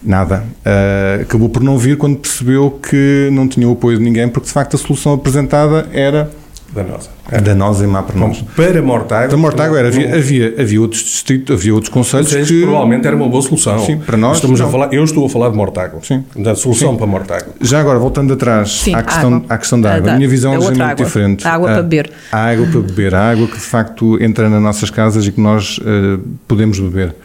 [0.02, 0.44] Nada.
[0.66, 4.48] Uh, acabou por não vir quando percebeu que não tinha o apoio de ninguém, porque
[4.48, 6.32] de facto a solução apresentada era
[6.74, 7.10] danosa.
[7.32, 7.42] Era.
[7.42, 8.42] Danosa e má para nós.
[8.56, 9.28] Para Mortágua.
[9.28, 12.62] Para Mortágua era, havia, havia, havia outros distritos, havia outros conselhos que...
[12.62, 13.80] Provavelmente era uma boa solução.
[13.86, 14.38] Sim, para nós...
[14.38, 16.00] Estamos a falar, eu estou a falar de Mortágua.
[16.04, 16.24] Sim.
[16.36, 16.98] Da solução Sim.
[16.98, 17.54] para Mortágua.
[17.62, 19.46] Já agora, voltando atrás Sim, à, questão, água.
[19.50, 20.12] à questão da água.
[20.12, 21.48] A, minha visão é ligeiramente diferente.
[21.48, 22.12] A água a, para beber.
[22.32, 23.16] A água para beber.
[23.16, 27.16] A água que de facto entra nas nossas casas e que nós uh, podemos beber.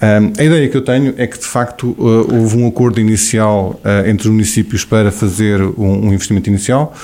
[0.00, 4.08] A ideia que eu tenho é que, de facto, uh, houve um acordo inicial uh,
[4.08, 6.94] entre os municípios para fazer um, investimento inicial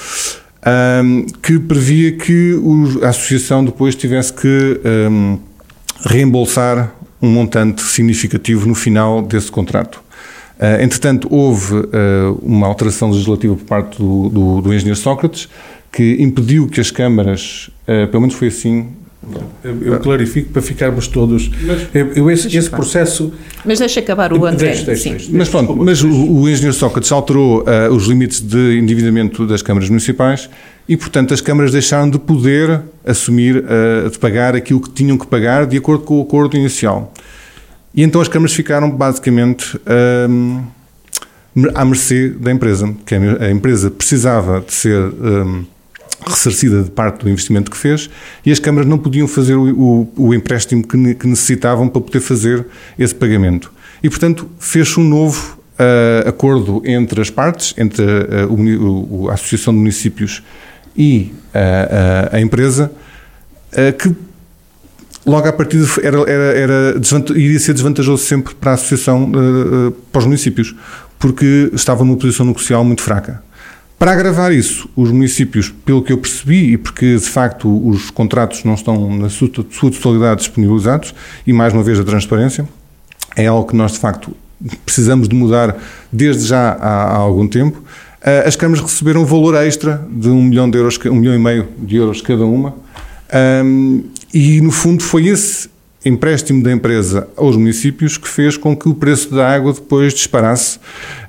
[1.43, 2.59] que previa que
[3.03, 4.81] a associação depois tivesse que
[6.07, 10.03] reembolsar um montante significativo no final desse contrato.
[10.59, 11.75] Uh, entretanto, houve
[12.41, 15.51] uma alteração legislativa por parte do, do, do engenheiro Sócrates
[15.93, 17.69] que impediu que as câmaras,
[18.11, 18.89] pelo menos foi assim
[19.63, 21.51] eu, eu clarifico para ficarmos todos.
[21.63, 23.33] Mas, eu, eu esse, esse processo.
[23.65, 24.69] Mas deixa acabar o André.
[24.69, 28.79] Deixa, deixa, deixa, mas pronto, mas o, o engenheiro Sócrates alterou uh, os limites de
[28.79, 30.49] endividamento das câmaras municipais
[30.89, 35.27] e, portanto, as câmaras deixaram de poder assumir, uh, de pagar aquilo que tinham que
[35.27, 37.13] pagar de acordo com o acordo inicial.
[37.95, 39.79] E então as câmaras ficaram basicamente
[40.29, 40.65] um,
[41.75, 45.01] à mercê da empresa, que a empresa precisava de ser.
[45.01, 45.65] Um,
[46.27, 48.09] ressarcida de parte do investimento que fez
[48.45, 52.21] e as câmaras não podiam fazer o, o, o empréstimo que, que, necessitavam para poder
[52.21, 52.67] fazer
[52.99, 53.73] esse pagamento.
[54.03, 59.73] E, portanto, fez-se um novo uh, acordo entre as partes, entre uh, o, a Associação
[59.73, 60.43] de Municípios
[60.97, 62.93] e uh, a empresa,
[63.99, 64.15] que
[65.27, 67.01] logo a partir era, era, era
[67.35, 69.33] iria ser desvantajoso sempre para a Associação,
[70.13, 70.77] para os municípios,
[71.19, 73.43] porque estava numa posição negocial muito fraca.
[74.05, 78.63] Para agravar isso, os municípios, pelo que eu percebi, e porque de facto os contratos
[78.63, 81.15] não estão na sua, totalidade disponibilizados,
[81.47, 82.69] e mais uma vez a transparência,
[83.35, 84.37] é algo que nós de facto
[84.85, 85.79] precisamos de mudar
[86.13, 87.79] desde já há, há algum tempo.
[87.79, 91.39] Uh, as câmaras receberam um valor extra de um milhão de euros, um milhão e
[91.39, 92.75] meio de euros cada uma,
[93.65, 95.71] um, e no fundo foi esse
[96.05, 100.79] empréstimo da empresa aos municípios que fez com que o preço da água depois disparasse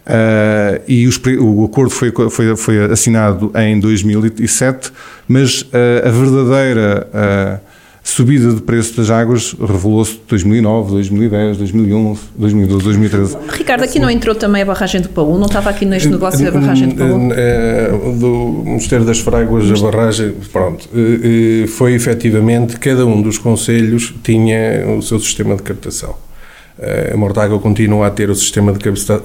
[0.05, 4.91] Uh, e os, o acordo foi, foi, foi, assinado em 2007,
[5.27, 5.67] mas uh,
[6.05, 7.74] a verdadeira uh,
[8.05, 13.37] subida de preço das águas revelou-se 2009, 2010, 2011, 2012, 2013.
[13.49, 15.37] Ricardo, aqui não entrou também a barragem do Paú?
[15.39, 17.31] Não estava aqui neste negócio da barragem do Paú?
[17.33, 23.39] Eh, do Ministério das Fráguas, a barragem, pronto, eh, eh, foi efetivamente, cada um dos
[23.39, 26.15] conselhos tinha o seu sistema de captação.
[26.77, 28.79] Eh, a Mortágua continua a ter o sistema de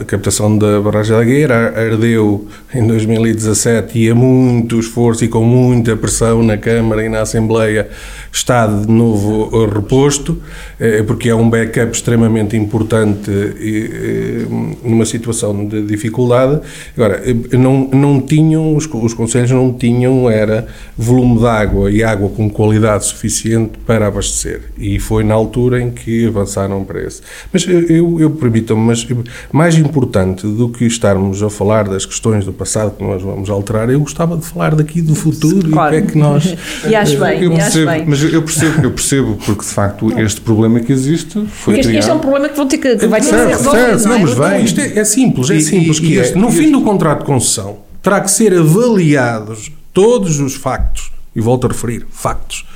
[0.06, 5.96] captação da barragem da Gueira, ardeu em 2017 e a muito esforço e com muita
[5.96, 7.88] pressão na Câmara e na Assembleia
[8.32, 10.40] está de novo reposto,
[10.78, 14.46] eh, porque é um backup extremamente importante eh,
[14.84, 16.60] numa situação de dificuldade.
[16.96, 17.20] Agora,
[17.52, 22.48] não, não tinham, os, os conselhos não tinham, era volume de água e água com
[22.48, 24.70] qualidade suficiente para abastecer.
[24.78, 27.22] E foi na altura em que avançaram para esse.
[27.52, 29.06] Mas eu, eu permitam-me, mas
[29.52, 33.88] mais importante do que estarmos a falar das questões do passado que nós vamos alterar,
[33.90, 35.94] eu gostava de falar daqui do futuro claro.
[35.94, 36.54] e o que é que nós.
[36.88, 38.04] e acho bem, eu percebo, bem.
[38.06, 41.98] Mas eu percebo, eu percebo, porque de facto este problema que existe foi este, criado.
[42.00, 43.98] este é um problema que, vão ter que, que vai ter que ser Certo, resolvido.
[43.98, 44.18] certo, não é?
[44.20, 45.98] mas bem, isto é, é simples, é E- simples.
[45.98, 48.30] e- que e é, este- no e fim este- do contrato de concessão, terá que
[48.30, 52.66] ser avaliados todos os factos, e volto a referir, factos,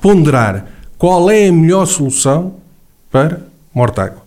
[0.00, 0.66] ponderar
[0.98, 2.54] qual é a melhor solução
[3.10, 3.42] para
[3.74, 4.22] Mortágua.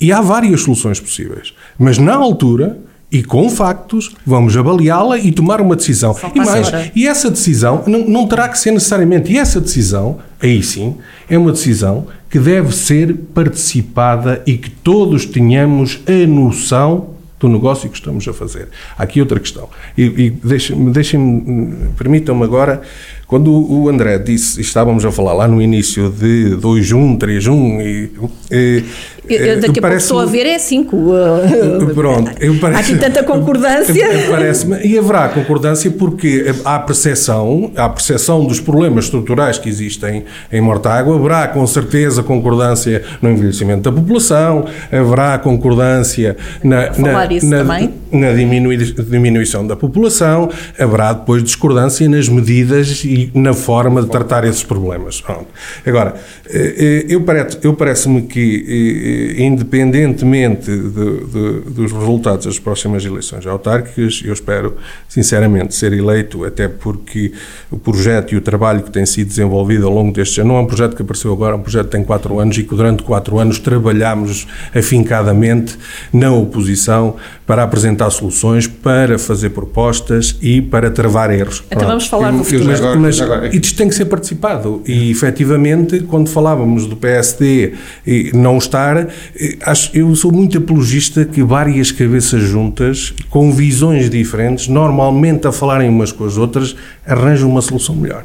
[0.00, 1.54] E há várias soluções possíveis.
[1.78, 2.78] Mas na altura
[3.10, 6.14] e com factos, vamos avaliá-la e tomar uma decisão.
[6.34, 6.92] E mais, hora.
[6.94, 9.32] e essa decisão não, não terá que ser necessariamente.
[9.32, 10.96] E essa decisão, aí sim,
[11.28, 17.88] é uma decisão que deve ser participada e que todos tenhamos a noção do negócio
[17.88, 18.68] que estamos a fazer.
[18.98, 19.68] Há aqui outra questão.
[19.96, 22.82] E, e deixem-me, deixem-me, permitam-me agora,
[23.28, 28.10] quando o André disse, estávamos a falar lá no início de 2-1, 3-1, e,
[28.50, 28.84] e,
[29.28, 30.96] Eu, eu daqui a pouco estou a ver é 5.
[31.94, 34.08] Pronto, eu Há parece- aqui tanta concordância.
[34.30, 40.60] Parece-me, e haverá concordância porque há percepção, há percepção dos problemas estruturais que existem em
[40.62, 47.64] Mortágua, haverá com certeza concordância no envelhecimento da população, haverá concordância na, na, na,
[48.10, 54.44] na diminui- diminuição da população, haverá depois discordância nas medidas e na forma de tratar
[54.44, 55.20] esses problemas.
[55.20, 55.46] Pronto.
[55.86, 56.14] Agora,
[56.48, 63.04] eh, eh, eu parece- eu parece-me que, eh, independentemente de- de- dos resultados das próximas
[63.04, 64.76] eleições autárquicas, eu espero,
[65.08, 67.32] sinceramente, ser eleito, até porque
[67.70, 70.60] o projeto e o trabalho que tem sido desenvolvido ao longo destes anos, não é
[70.62, 73.02] um projeto que apareceu agora, é um projeto que tem quatro anos e que durante
[73.02, 75.76] quatro anos trabalhámos afincadamente
[76.12, 81.62] na oposição para apresentar soluções, para fazer propostas e para travar erros.
[81.66, 81.88] Então Pronto.
[81.88, 82.64] vamos falar do futuro.
[82.66, 87.72] Mas, agora- mas agora- isto tem que ser participado e efetivamente quando falávamos do PSD
[88.06, 94.08] e não estar, eh, acho, eu sou muito apologista que várias cabeças juntas, com visões
[94.10, 98.24] diferentes, normalmente a falarem umas com as outras, arranjam uma solução melhor.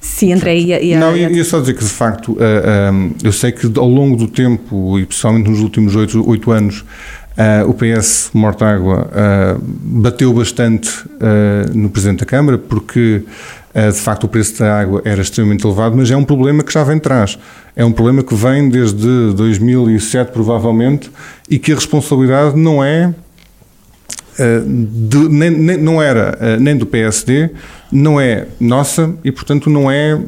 [0.00, 2.90] Sim, André, e, a- e a- Não, ia, ia só dizer que de facto, ah,
[2.92, 6.84] ah, eu sei que ao longo do tempo, e principalmente nos últimos oito, oito anos,
[7.38, 13.22] ah, o PS Mortágua ah, bateu bastante ah, no Presidente da Câmara, porque
[13.74, 16.84] de facto o preço da água era extremamente elevado, mas é um problema que já
[16.84, 17.38] vem de trás.
[17.74, 21.10] É um problema que vem desde 2007, provavelmente,
[21.50, 23.12] e que a responsabilidade não é
[24.36, 24.64] Uh,
[25.08, 27.50] de- nem, nem- não era uh, nem do PSD,
[27.92, 30.18] não é nossa e, portanto, não é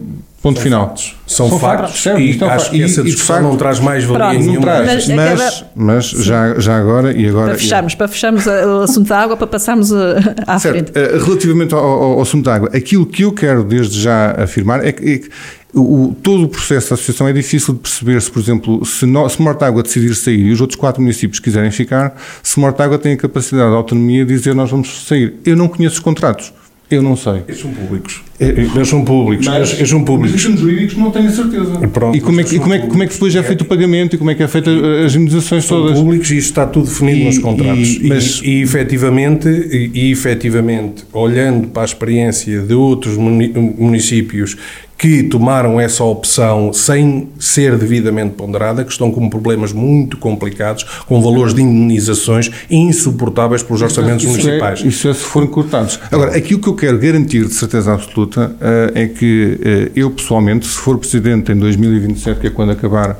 [0.42, 0.94] ponto final.
[1.26, 4.04] São, factos, certo, e isto é acho que essa de discussão facto, não traz mais
[4.04, 4.60] valia Não nenhuma.
[4.60, 7.48] traz, Mas mas, mas, já, já agora e agora.
[7.50, 10.92] para fecharmos, para fecharmos a- o assunto da água, para passarmos a- à frente.
[10.92, 11.16] Certo.
[11.16, 14.84] Uh, Relativamente ao, ao, ao assunto da água, aquilo que eu quero desde já afirmar
[14.86, 15.28] é que, é que
[15.74, 19.28] o, todo o processo da associação é difícil de perceber se, por exemplo, se, no,
[19.28, 23.16] se Mortágua decidir sair e os outros quatro municípios quiserem ficar, se Mortágua tem a
[23.16, 25.34] capacidade de autonomia de dizer nós vamos sair.
[25.44, 26.52] Eu não conheço os contratos.
[26.90, 27.42] Eu não sei.
[27.48, 28.22] Eles são públicos.
[28.38, 29.46] Eles são públicos.
[29.46, 30.44] Eles, eles são Mas públicos.
[30.44, 31.72] os jurídicos não tenho certeza.
[31.82, 33.34] E pronto, e como é, que, mas e como, é, que- como é que depois
[33.34, 34.70] é feito o pagamento e como é que é feita
[35.04, 35.98] as indenizações São todas?
[35.98, 37.88] públicos e isto está tudo definido E- nos contratos.
[37.88, 43.52] e- E, mas- e, efetivamente, e, e efetivamente, olhando para a experiência de outros muni-
[43.78, 44.56] municípios
[44.98, 51.20] que tomaram essa opção sem ser devidamente ponderada, que estão com problemas muito complicados, com
[51.20, 54.82] valores de indenizações insuportáveis pelos orçamentos Isso municipais.
[54.82, 56.00] É, isso é se forem cortados.
[56.10, 60.66] Agora, aquilo que eu quero garantir de certeza absoluta eh, é que eh, eu, pessoalmente,
[60.66, 63.18] se for presidente em 2027, que é quando acabar,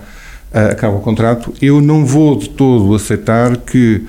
[0.53, 4.03] eh, acaba o contrato, eu não vou de todo aceitar que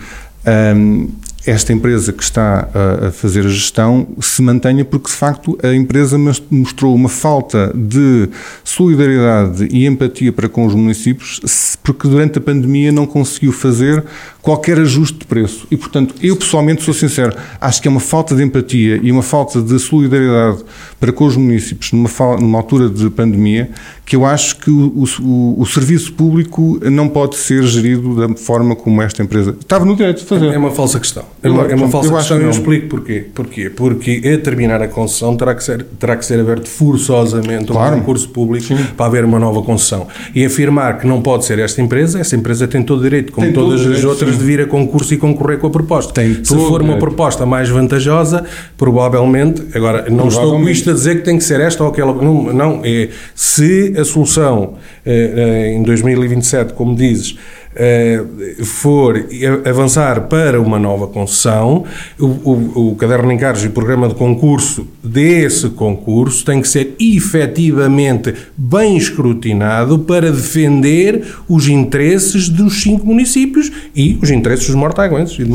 [0.46, 1.08] ahm,
[1.48, 2.68] esta empresa que está
[3.08, 6.18] a, fazer a gestão se mantenha, porque de facto a empresa
[6.52, 8.30] mostrou uma falta de
[8.64, 14.04] solidariedade e empatia para com os municípios, porque durante a pandemia não conseguiu fazer
[14.48, 15.68] qualquer ajuste de preço.
[15.70, 19.22] E, portanto, eu pessoalmente sou sincero, acho que é uma falta de empatia e uma
[19.22, 20.64] falta de solidariedade
[20.98, 22.10] para com os municípios numa,
[22.40, 23.70] numa altura de pandemia
[24.08, 28.74] que eu acho que o, o, o, serviço público não pode ser gerido da forma
[28.74, 30.46] como esta empresa estava no direito de fazer.
[30.54, 31.26] É uma falsa questão.
[31.44, 33.26] É uma, é uma falsa eu questão e eu explico porquê.
[33.36, 33.70] porquê.
[33.70, 37.98] Porque a terminar a concessão terá que ser, terá que ser aberto forçosamente claro.
[37.98, 38.78] um concurso público Sim.
[38.96, 40.08] para haver uma nova concessão.
[40.34, 43.46] E afirmar que não pode ser esta empresa, essa empresa tem todo o direito, como
[43.46, 46.14] tem todas as outras, de vir a concurso e concorrer com a proposta.
[46.14, 48.44] Tem Se for uma proposta mais vantajosa,
[48.78, 52.14] provavelmente, agora não estou com isto a dizer que tem que ser esta ou aquela.
[52.14, 54.76] Não, não é se a solução
[55.06, 57.38] eh, eh, em 2027, como dizes,
[57.80, 58.24] eh,
[58.64, 59.24] for
[59.64, 61.84] avançar para uma nova concessão,
[62.20, 66.68] o, o, o caderno de encargos e o programa de concurso desse concurso tem que
[66.68, 74.76] ser efetivamente bem escrutinado para defender os interesses dos cinco municípios e os interesses dos
[74.76, 75.52] mortaguenses e de.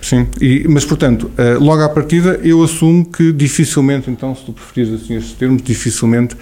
[0.00, 4.52] Sim, e, mas portanto, eh, logo à partida eu assumo que dificilmente, então se tu
[4.52, 6.36] preferires assim estes termos, dificilmente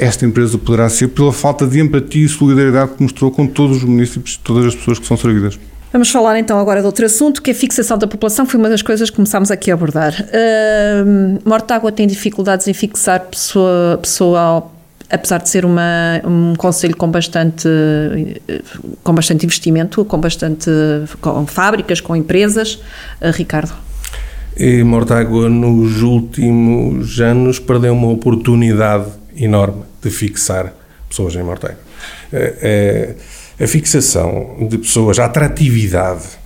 [0.00, 3.84] esta empresa poderá ser pela falta de empatia e solidariedade que mostrou com todos os
[3.84, 5.58] municípios, todas as pessoas que são servidas.
[5.92, 8.68] Vamos falar então agora de outro assunto, que é a fixação da população, foi uma
[8.68, 10.14] das coisas que começámos aqui a abordar.
[10.14, 14.72] Uh, Mortágua tem dificuldades em fixar pessoa, pessoal,
[15.10, 17.68] apesar de ser uma, um conselho com bastante,
[19.02, 20.70] com bastante investimento, com bastante
[21.20, 22.74] com fábricas, com empresas.
[23.20, 23.72] Uh, Ricardo?
[24.56, 29.06] E Mortágua, nos últimos anos, perdeu uma oportunidade
[29.36, 30.72] enorme de fixar
[31.08, 31.78] pessoas em Mortágua.
[32.32, 33.14] É, é,
[33.60, 36.40] a fixação de pessoas, a atratividade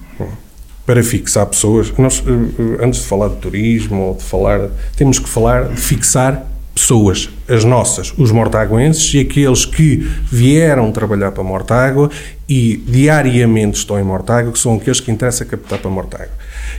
[0.86, 5.28] para fixar pessoas, nós, eh, antes de falar de turismo ou de falar, temos que
[5.28, 12.10] falar de fixar pessoas, as nossas, os mortaguenses e aqueles que vieram trabalhar para Mortágua
[12.48, 16.32] e diariamente estão em Mortágua, que são aqueles que interessa captar para Mortágua.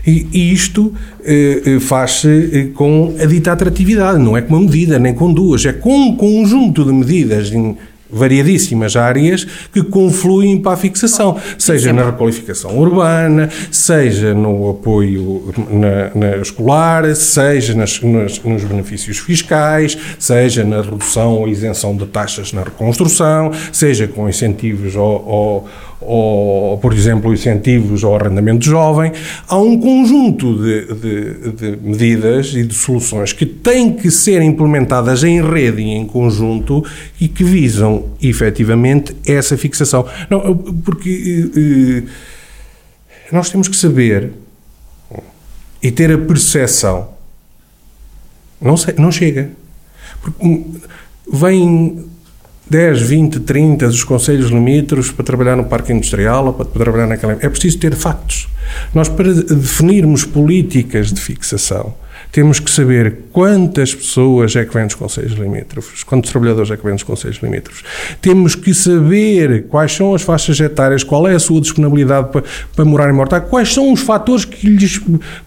[0.05, 4.61] E, e isto eh, eh faz-se eh, com a dita atratividade, não é com uma
[4.61, 7.75] medida, nem com duas, é com um conjunto de medidas em,
[8.09, 16.11] variadíssimas áreas que confluem para a fixação, seja na requalificação urbana, seja no apoio na,
[16.15, 22.53] na escolar, seja nas, nas, nos benefícios fiscais, seja na redução ou isenção de taxas
[22.53, 25.67] na reconstrução, seja com incentivos ao, ao
[26.01, 29.11] ou, por exemplo, incentivos ao arrendamento jovem.
[29.47, 35.23] Há um conjunto de, de, de, medidas e de soluções que têm que ser implementadas
[35.23, 36.83] em rede e em conjunto
[37.19, 40.05] e que visam, efetivamente, essa fixação.
[40.29, 42.03] Não, porque eh,
[43.31, 44.31] nós temos que saber
[45.81, 47.09] e ter a percepção.
[48.61, 49.51] Não, sei, não chega.
[50.21, 50.75] Porque hum,
[51.31, 52.05] vem
[52.69, 57.33] 10, 20, 30 dos conselhos limítrofes para trabalhar no parque industrial ou para trabalhar naquela.
[57.33, 58.47] É preciso ter factos.
[58.93, 61.93] Nós, para definirmos políticas de fixação,
[62.31, 66.83] temos que saber quantas pessoas é que vêm nos conselhos limítrofes, quantos trabalhadores é que
[66.83, 67.83] vêm nos conselhos limítrofes.
[68.19, 72.43] Temos que saber quais são as faixas etárias, qual é a sua disponibilidade para,
[72.75, 74.99] para morar em Mortágua, quais são os fatores que lhes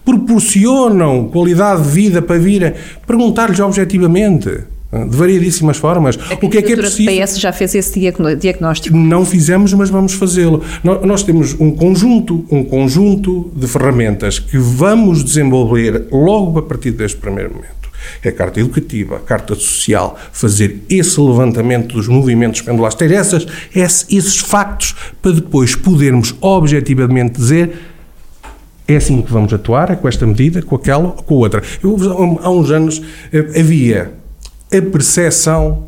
[0.05, 2.73] proporcionam qualidade de vida para virem,
[3.05, 6.17] perguntar-lhes objetivamente de variedíssimas formas.
[6.17, 7.09] A o que é que é preciso?
[7.09, 7.99] O PS já fez esse
[8.39, 8.97] diagnóstico?
[8.97, 10.63] Não fizemos, mas vamos fazê-lo.
[10.83, 17.17] Nós temos um conjunto, um conjunto de ferramentas que vamos desenvolver logo a partir deste
[17.17, 17.79] primeiro momento.
[18.23, 23.45] É a carta educativa, a carta social, fazer esse levantamento dos movimentos pendulares, ter essas,
[23.75, 27.77] esses factos para depois podermos objetivamente dizer
[28.87, 31.61] é assim que vamos atuar, é com esta medida, com aquela, com outra.
[31.83, 31.95] Eu,
[32.41, 32.99] há uns anos
[33.31, 34.18] eh, havia
[34.71, 35.87] a percepção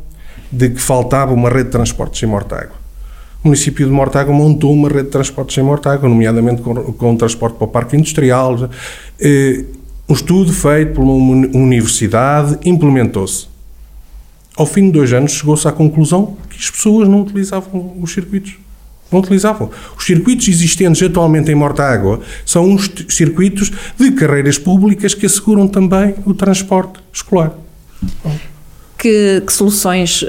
[0.51, 2.81] de que faltava uma rede de transportes em Mortágua.
[3.43, 7.55] O município de Mortágua montou uma rede de transportes em Mortágua, nomeadamente com, com transporte
[7.55, 8.69] para o parque industrial.
[9.19, 9.65] Eh,
[10.07, 13.47] um estudo feito por uma universidade implementou-se.
[14.55, 18.57] Ao fim de dois anos chegou-se à conclusão que as pessoas não utilizavam os circuitos.
[19.11, 19.71] Não utilizavam.
[19.97, 26.13] Os circuitos existentes atualmente em Mortágua são uns circuitos de carreiras públicas que asseguram também
[26.25, 27.53] o transporte escolar.
[29.01, 30.27] Que, que soluções uh,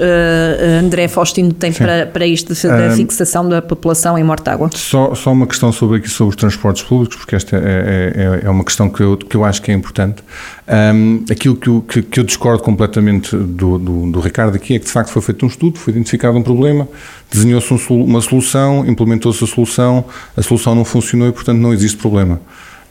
[0.83, 4.67] André Faustino tem para, para isto da fixação da população em Mortágua?
[4.73, 8.45] Só, só uma questão sobre aqui sobre os transportes públicos, porque esta é, é, é,
[8.45, 10.23] é uma questão que eu, que eu acho que é importante.
[10.67, 14.79] Um, aquilo que eu, que, que eu, discordo completamente do, do, do, Ricardo aqui é
[14.79, 16.87] que de facto foi feito um estudo, foi identificado um problema,
[17.29, 20.03] desenhou-se um, uma solução, implementou-se a solução,
[20.35, 22.41] a solução não funcionou e portanto não existe problema.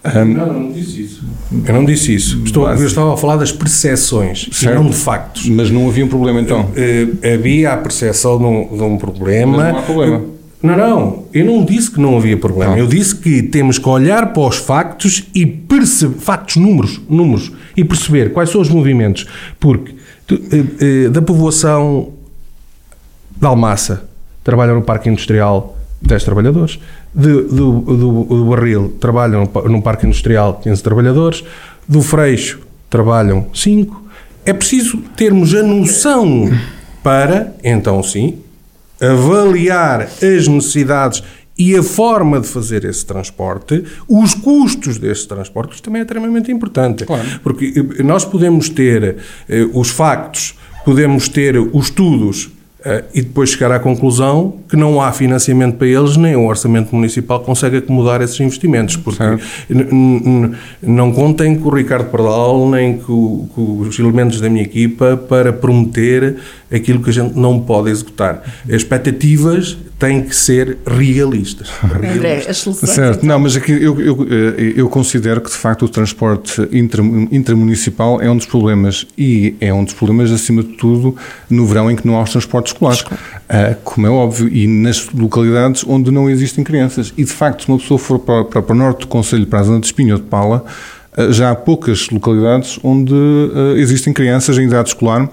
[0.04, 1.24] Um, não, não disse isso.
[1.66, 2.42] Eu não disse isso.
[2.44, 4.82] Estou, eu estava a falar das percepções certo.
[4.82, 5.48] não de factos.
[5.48, 6.62] Mas não havia um problema então?
[6.62, 9.56] Uh, havia a percepção de um, de um problema.
[9.58, 10.22] Mas não há problema.
[10.62, 12.78] Não, não, eu não disse que não havia problema.
[12.78, 17.82] Eu disse que temos que olhar para os factos e perceber, factos, números, números, e
[17.84, 19.26] perceber quais são os movimentos.
[19.58, 19.92] Porque
[20.24, 22.10] tu, eh, eh, da povoação
[23.36, 24.08] de Almassa
[24.44, 26.78] trabalham no parque industrial 10 trabalhadores,
[27.14, 31.44] de, do, do, do Barril trabalham no parque industrial 15 trabalhadores,
[31.86, 34.02] do Freixo trabalham 5.
[34.44, 36.50] É preciso termos a noção
[37.02, 38.38] para, então sim,
[39.00, 41.22] avaliar as necessidades
[41.58, 46.50] e a forma de fazer esse transporte, os custos desse transporte, isto também é extremamente
[46.50, 47.04] importante.
[47.04, 47.28] Claro.
[47.42, 50.54] Porque eh, nós podemos ter eh, os factos,
[50.84, 52.50] podemos ter os estudos
[53.14, 57.40] e depois chegar à conclusão que não há financiamento para eles, nem o orçamento municipal
[57.40, 59.22] consegue acomodar esses investimentos, porque
[60.82, 65.52] não contem com o Ricardo Pardal nem com, com os elementos da minha equipa para
[65.52, 66.36] prometer
[66.72, 68.42] aquilo que a gente não pode executar.
[68.64, 71.68] As expectativas têm que ser realistas.
[71.84, 72.50] André, realistas.
[72.50, 72.90] as soluções.
[72.90, 77.02] Certo, não, mas aqui eu, eu, eh, eu considero que de facto o transporte intra-
[77.30, 81.14] intramunicipal é um dos problemas e é um dos problemas, acima de tudo,
[81.48, 83.04] no verão em que não há os transportes escolares,
[83.48, 87.12] Ah, como é óbvio, e nas localidades onde não existem crianças.
[87.16, 89.60] E de facto, se uma pessoa for para, para, para o norte do Conselho, para
[89.60, 90.64] a zona de Espinho ou de Pala,
[91.16, 95.28] ah, já há poucas localidades onde ah, existem crianças em idade escolar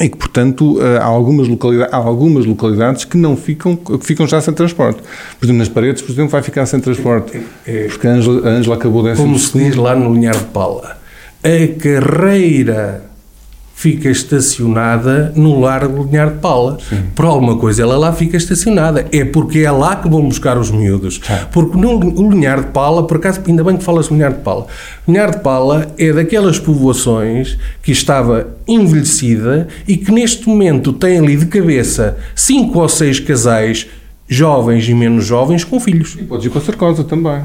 [0.00, 4.26] e que, portanto, eh, há algumas, localidades, há algumas localidades que não ficam, que ficam
[4.26, 5.02] já sem transporte.
[5.38, 7.38] Por exemplo, nas paredes, por exemplo, vai ficar sem transporte.
[7.90, 9.20] Porque a Ângela, a Ângela acabou dessa.
[9.20, 10.98] Como se diz lá no Linhar de Pala,
[11.44, 13.09] a carreira
[13.80, 16.76] fica estacionada no lar do Linhar de Pala.
[17.14, 19.06] Por alguma coisa ela lá fica estacionada.
[19.10, 21.18] É porque é lá que vão buscar os miúdos.
[21.50, 24.66] Porque no Linhar de Pala, por acaso, ainda bem que falas Linhar de Pala.
[25.08, 31.34] Linhar de Pala é daquelas povoações que estava envelhecida e que neste momento tem ali
[31.34, 33.86] de cabeça cinco ou seis casais
[34.28, 36.18] jovens e menos jovens com filhos.
[36.20, 37.40] E podes ir para a Sarcosa também.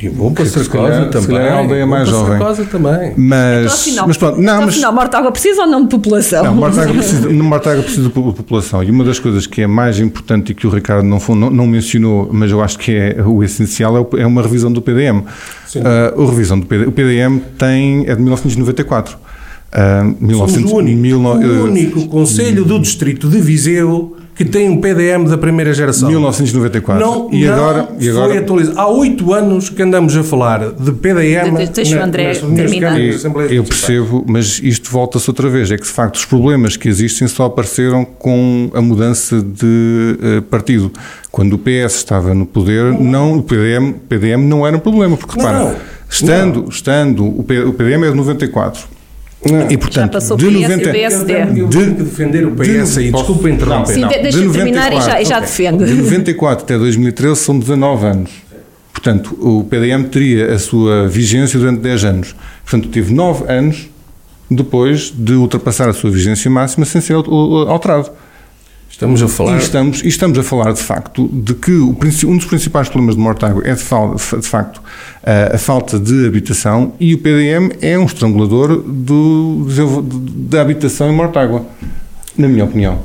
[0.00, 1.28] E vou para Que se calhar- se também.
[1.36, 2.66] calhar é mais para jovem.
[2.66, 3.12] Também.
[3.16, 4.74] Mas, Então, afinal, mas pronto, não, então, mas.
[4.74, 6.44] afinal, Mortágua precisa ou não de população?
[6.44, 8.84] Não, Mortágua precisa, no Mortágua precisa de po- população.
[8.84, 11.66] E uma das coisas que é mais importante e que o Ricardo não, não, não
[11.66, 15.24] mencionou, mas eu acho que é o essencial, é, é uma revisão do PDM.
[15.84, 19.16] Ah, a revisão do PD, o PDM tem, é de 1994.
[19.72, 24.70] Ah, Somos 1900 o único, mil- o único Conselho do Distrito de Viseu que tem
[24.70, 26.08] um PDM da primeira geração.
[26.08, 27.04] 1994.
[27.04, 28.78] Não, e não agora, e agora foi atualizado.
[28.80, 31.56] Há oito anos que andamos a falar de PDM.
[31.56, 33.00] De- de- deixa o André terminar.
[33.50, 35.72] Eu, percebo, mas isto volta-se outra vez.
[35.72, 40.40] É que de facto os problemas que existem só apareceram com a mudança de eh,
[40.48, 40.92] partido.
[41.32, 45.36] Quando o PS estava no poder, não, o PDM, PDM não era um problema, porque
[45.36, 45.76] Não, repara, não.
[46.08, 48.86] estando, estando o PDM é de 94.
[49.44, 49.70] Não.
[49.70, 50.86] E portanto, passou de PS e 90, o PS.
[50.86, 51.34] Eu PSD.
[51.34, 53.94] tenho, eu De- tenho que defender o PS aí, Posso- desculpa interromper.
[53.94, 55.46] Sim, Não, de- deixa de eu terminar e já, 94, e já ok.
[55.46, 55.84] defende.
[55.84, 58.30] De 94 até 2013 são 19 anos.
[58.92, 62.34] Portanto, o PDM teria a sua vigência durante 10 anos.
[62.64, 63.88] Portanto, teve 9 anos
[64.50, 68.10] depois de ultrapassar a sua vigência máxima sem ser al- al- alterado.
[68.98, 69.54] Estamos a falar.
[69.54, 71.96] E estamos, e estamos a falar, de facto, de que o
[72.26, 74.82] um dos principais problemas de Mortágua é, de, de facto,
[75.22, 79.64] a, a falta de habitação e o PDM é um estrangulador do,
[80.50, 81.64] da habitação em Mortágua,
[82.36, 82.98] na minha opinião.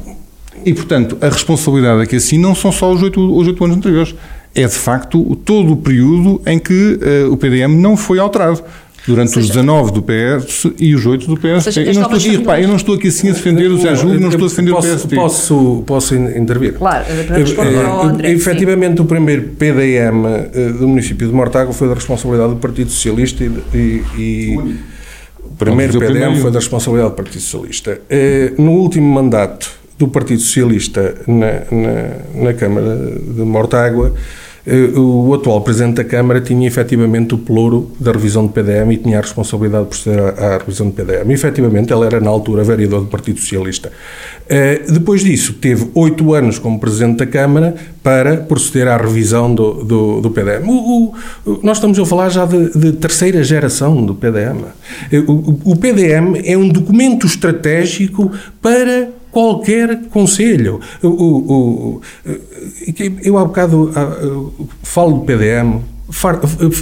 [0.65, 4.15] E, portanto, a responsabilidade aqui assim não são só os oito, os oito anos anteriores.
[4.55, 8.63] É, de facto, todo o período em que eh, o PDM não foi alterado.
[9.06, 11.72] Durante os 19 do PS e os 8 do PSD.
[11.74, 14.20] seja, eu, não estou aqui, eu não estou aqui assim a defender o Zé Júlio,
[14.20, 15.16] não estou a defender posso, o PSD.
[15.16, 16.74] Posso, posso in- intervir?
[16.76, 17.04] Claro,
[17.36, 18.30] responder Eh, ao André.
[18.30, 18.36] sim.
[18.36, 23.43] Efetivamente, o primeiro PDM eh, do município de Mortágua foi da responsabilidade do Partido Socialista
[23.43, 23.51] e.
[23.78, 24.58] e- e
[25.43, 26.36] o primeiro PDM primeiro.
[26.41, 27.99] foi da responsabilidade do Partido Socialista.
[28.10, 34.14] Eh, No último mandato do Partido Socialista na, na, na Câmara de Mortágua,
[34.95, 39.18] o atual Presidente da Câmara tinha efetivamente o pelouro da revisão do PDM e tinha
[39.18, 41.30] a responsabilidade por proceder à, à revisão do PDM.
[41.30, 43.91] E, efetivamente, ele era, na altura, vereador do Partido Socialista.
[44.47, 49.84] Eh, depois disso, teve oito anos como Presidente da Câmara para proceder à revisão do,
[49.84, 50.66] do, do PDM.
[50.70, 51.14] O-
[51.45, 54.61] o- nós estamos a falar já de, de terceira geração do PDM.
[55.11, 60.79] Eh, o- o PDM é um documento estratégico para qualquer conselho.
[61.01, 61.47] O- o-
[61.95, 62.01] o-
[63.23, 64.53] eu há bocado ah, eu
[64.84, 66.39] falo do PDM, far-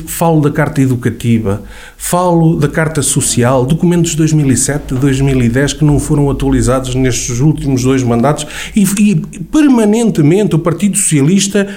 [0.07, 1.63] falo da Carta Educativa,
[1.97, 8.03] falo da Carta Social, documentos de 2007, 2010 que não foram atualizados nestes últimos dois
[8.03, 8.45] mandatos
[8.75, 9.15] e, e
[9.51, 11.67] permanentemente o Partido Socialista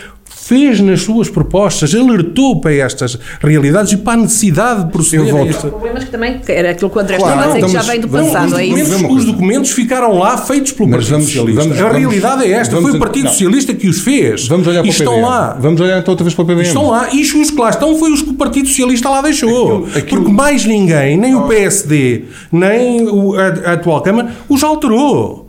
[0.47, 5.35] fez nas suas propostas, alertou para estas realidades e para a necessidade de proceder Eu
[5.35, 5.51] a volto.
[5.51, 5.67] esta.
[5.69, 7.69] O problema é que também era aquilo que o André Claro, estava a dizer, então,
[7.69, 8.71] que já mas vem do vamos- passado, os, é isso?
[8.75, 11.63] documentos, Vamos uma os documentos ficaram lá feitos pelo Mas Partido vamos- Socialista.
[11.63, 12.75] vamos- a vamos- realidade é esta.
[12.75, 13.31] vamos- Foi o Partido não.
[13.33, 14.47] Socialista que os fez.
[14.49, 15.57] Vamos olhar e para o estão lá.
[15.59, 16.63] Vamos olhar então outra vez para o PDM.
[16.67, 17.09] Estão lá.
[17.13, 19.49] E os que lá estão foi os que o Partido Socialista lá deixou.
[19.85, 24.63] Aquilo- aquilo- Porque mais ninguém, nem o PSD, nem o- a, a atual Câmara, os
[24.63, 25.44] alterou.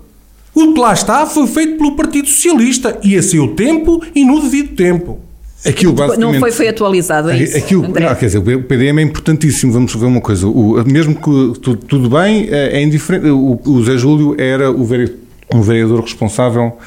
[0.56, 4.42] O que lá está foi feito pelo Partido Socialista e a seu tempo e no
[4.42, 5.20] devido tempo.
[5.66, 6.34] Aquilo basicamente...
[6.34, 8.06] Não foi, foi atualizado, é isso, Aquilo, André?
[8.08, 9.74] não, quer dizer, o PDM é importantíssimo.
[9.74, 10.48] Vamos ver uma coisa.
[10.48, 13.28] O, mesmo que tu- tudo bem, é é indiferente.
[13.30, 15.16] O, o Zé Júlio era o vereador,
[15.54, 16.78] o vereador responsável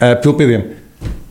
[0.00, 0.62] ah, pelo PDM.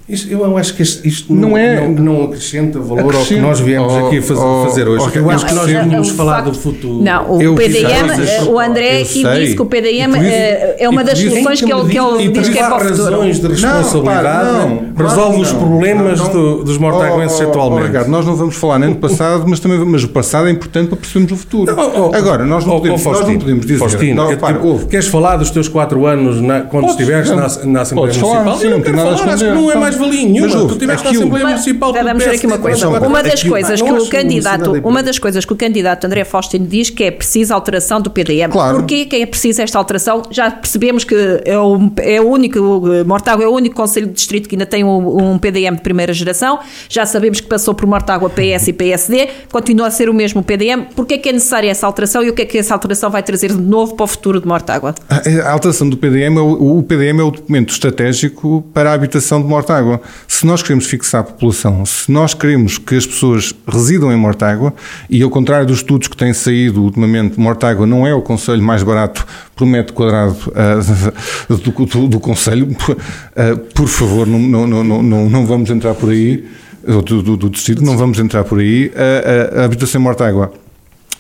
[0.10, 3.36] Isto- eu acho que isto, isto Não não, é- não, não acrescenta valor ao que
[3.40, 5.06] nós viemos Oh, aqui a faz- oh, fazer hoje.
[5.14, 7.04] oh, eu acho que nós é- vamos é o falar do futuro.
[7.04, 10.90] Não, o Eu PDM, eh, o André aqui disse que o PDM isso- eh, é
[10.90, 13.04] uma das isso- soluções que ele, que ele e diz que é para o futuro.
[13.04, 16.34] razões de responsabilidade, Não, pá, não, resolve os problemas Não, não.
[16.34, 17.84] do- dos mortaguenses Oh, oh, atualmente.
[17.84, 20.52] oh, Ricardo, nós não vamos falar nem do passado, mas também mas o passado é
[20.52, 21.76] importante para percebermos o futuro.
[21.78, 23.78] Oh, oh, Agora, nós não, oh, podemos, oh, nós não podemos dizer.
[23.80, 24.24] Faustino,
[24.90, 26.38] queres falar dos teus quatro anos
[26.70, 27.46] quando estiveste na,
[27.82, 28.58] Assembleia Municipal?
[28.58, 29.62] sim, não não tem quero nada a falar, acho que esconder.
[29.62, 30.48] não é mais valia nenhuma.
[30.48, 32.86] Mas tu estiveste na aquilo- Assembleia Mas, Municipal Vamos ver aqui uma coisa.
[32.88, 36.24] agora, Uma das aquilo- coisas que o candidato, uma das coisas que o candidato André
[36.24, 38.52] Faustino diz que é preciso alteração do PDM.
[38.52, 38.78] Claro.
[38.78, 40.24] Porquê que é preciso esta alteração?
[40.32, 44.14] Já percebemos que é o, é o único, o Mortágua é o único conselho de
[44.14, 46.60] distrito que ainda tem um, um PDM de primeira geração.
[46.88, 49.28] Já sabemos que passou por Mortágua PS e PSD.
[49.52, 50.86] Continua a ser o mesmo PDM.
[50.96, 53.50] Porquê que é necessária essa alteração e o que é que essa alteração vai trazer
[53.50, 54.96] de novo para o futuro de Mortágua?
[55.10, 58.94] A a alteração do PDM, é o, o PDM é o documento estratégico para a
[58.94, 59.89] habitação de Mortágua.
[60.28, 64.74] Se nós queremos fixar a população, se nós queremos que as pessoas residam em Mortágua,
[65.10, 68.84] e ao contrário dos estudos que têm saído ultimamente, Mortágua não é o conselho mais
[68.84, 69.26] barato
[69.56, 70.80] por metro quadrado ah,
[71.54, 72.68] do, do, do conselho,
[73.36, 76.44] Ah, por favor, não, não, não, não, não, vamos entrar por aí,
[76.86, 78.92] do, do, do distrito, não vamos entrar por aí.
[78.96, 80.52] A, a- a habitação em Mortágua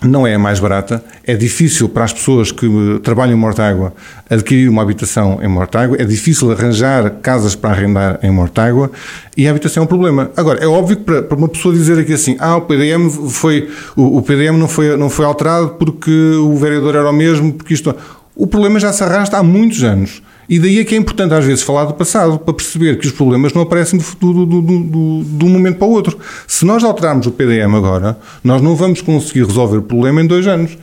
[0.01, 2.67] não é a mais barata, é difícil para as pessoas que
[3.03, 3.93] trabalham em Mortágua
[4.29, 8.91] adquirir uma habitação em Mortágua, é difícil arranjar casas para arrendar em Mortágua
[9.35, 10.31] e a habitação é um problema.
[10.37, 13.69] Agora, é óbvio que para, para uma pessoa dizer aqui assim, ah, o PDM foi,
[13.95, 17.73] o, o PDM não foi, não foi alterado porque o vereador era o mesmo, porque
[17.73, 17.93] isto...
[18.35, 20.21] O problema já se arrasta há muitos anos.
[20.49, 23.13] E daí é que é importante às vezes falar do passado, para perceber que os
[23.13, 26.17] problemas não aparecem do, do, do, de um momento para o outro.
[26.47, 30.47] Se nós alterarmos o PDM agora, nós não vamos conseguir resolver o problema em dois
[30.47, 30.75] anos.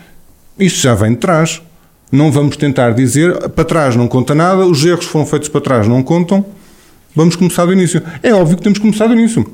[0.57, 1.61] Isto já vem de trás.
[2.13, 5.61] Não vamos tentar dizer, para trás não conta nada, os erros que foram feitos para
[5.61, 6.47] trás não contam,
[7.17, 8.01] vamos começar do início.
[8.23, 9.45] É óbvio que temos que começar do início.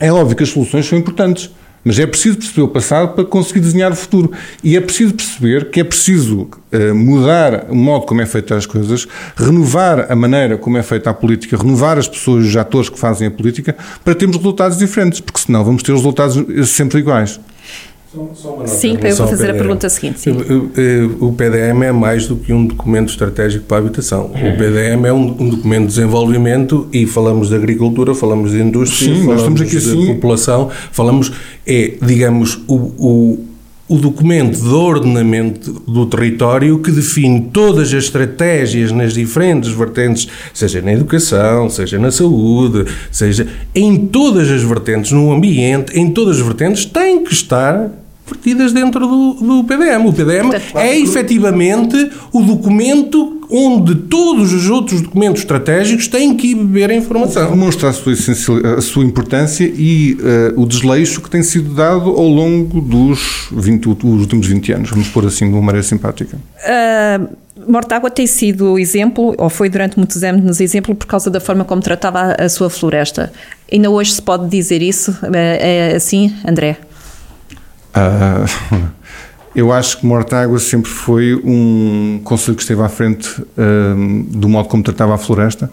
[0.00, 1.50] É óbvio que as soluções são importantes.
[1.84, 4.30] Mas é preciso perceber o passado para conseguir desenhar o futuro.
[4.62, 8.66] E é preciso perceber que é preciso eh, mudar o modo como é feita as
[8.66, 12.98] coisas, renovar a maneira como é feita a política, renovar as pessoas, os atores que
[12.98, 17.40] fazem a política, para termos resultados diferentes, porque senão vamos ter resultados eh, sempre iguais.
[18.66, 20.20] Sim, eu vou fazer a pergunta seguinte.
[20.20, 20.32] sim.
[21.20, 24.26] O PDM é mais do que um documento estratégico para a habitação.
[24.26, 29.14] O PDM é um, um documento de desenvolvimento e falamos de agricultura, falamos de indústria,
[29.14, 31.32] Sim, nós falamos estamos aqui de assim- população, falamos,
[31.66, 33.44] é, digamos, o, o,
[33.90, 40.80] o documento de ordenamento do território que define todas as estratégias nas diferentes vertentes, seja
[40.80, 46.46] na educação, seja na saúde, seja em todas as vertentes, no ambiente, em todas as
[46.46, 47.90] vertentes, tem que estar
[48.30, 50.06] vertidas dentro do, do PDM.
[50.06, 56.90] O PDM é efetivamente o documento onde todos os outros documentos estratégicos têm que beber
[56.90, 57.50] a informação.
[57.50, 58.14] Demonstra a sua,
[58.78, 63.88] a sua importância e eh, o desleixo que tem sido dado ao longo dos 20,
[63.88, 66.36] os últimos 20 anos, vamos pôr assim de uma maneira simpática.
[66.36, 67.36] Uh,
[67.68, 71.82] Mortágua tem sido exemplo, ou foi durante muitos anos exemplo, por causa da forma como
[71.82, 73.32] tratava a, sua floresta.
[73.70, 75.16] Ainda hoje se pode dizer isso?
[75.34, 76.76] É, é assim, André?
[77.94, 78.44] Ah,
[79.54, 83.28] eu acho que Mortágua sempre foi um conselho que esteve à frente
[83.58, 83.94] ah,
[84.28, 85.70] do modo como tratava a floresta.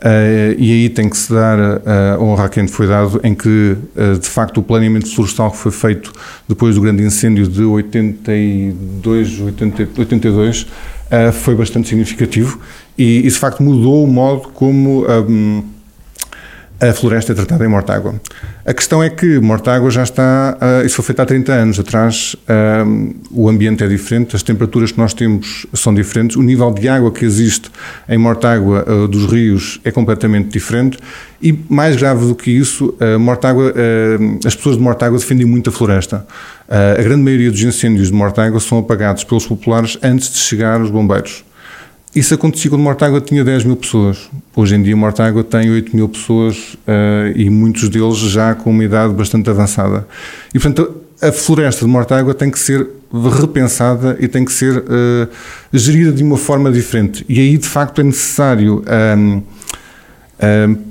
[0.00, 3.76] Ah, e aí tem que se dar a honra a quem foi dado em que
[4.20, 6.12] de facto o planeamento florestal que foi feito
[6.48, 10.66] depois do grande incêndio de 82, 80, 82
[11.10, 12.58] ah, foi bastante significativo.
[12.96, 15.24] E, e de facto mudou o modo como ah,
[16.80, 18.14] a floresta é tratada em Mortágua.
[18.66, 22.34] A questão é que Mortágua já está, uh, isso foi feito há 30 anos atrás,
[22.86, 26.88] um, o ambiente é diferente, as temperaturas que nós temos são diferentes, o nível de
[26.88, 27.70] água que existe
[28.08, 30.98] em Mortágua uh, dos rios é completamente diferente
[31.40, 35.70] e mais grave do que isso, uh, Mortágua, uh, as pessoas de Mortágua defendem muito
[35.70, 36.26] a floresta.
[36.68, 40.80] Uh, a grande maioria dos incêndios de Mortágua são apagados pelos populares antes de chegar
[40.80, 41.44] os bombeiros.
[42.14, 44.30] Isso acontecia quando Mortágua tinha 10 mil pessoas.
[44.54, 48.84] Hoje em dia, Mortágua tem 8 mil pessoas uh, e muitos deles já com uma
[48.84, 50.06] idade bastante avançada.
[50.54, 52.86] E, portanto, a floresta de Mortágua tem que ser
[53.40, 55.28] repensada e tem que ser uh,
[55.72, 57.24] gerida de uma forma diferente.
[57.28, 58.84] E aí, de facto, é necessário.
[59.18, 59.42] Um,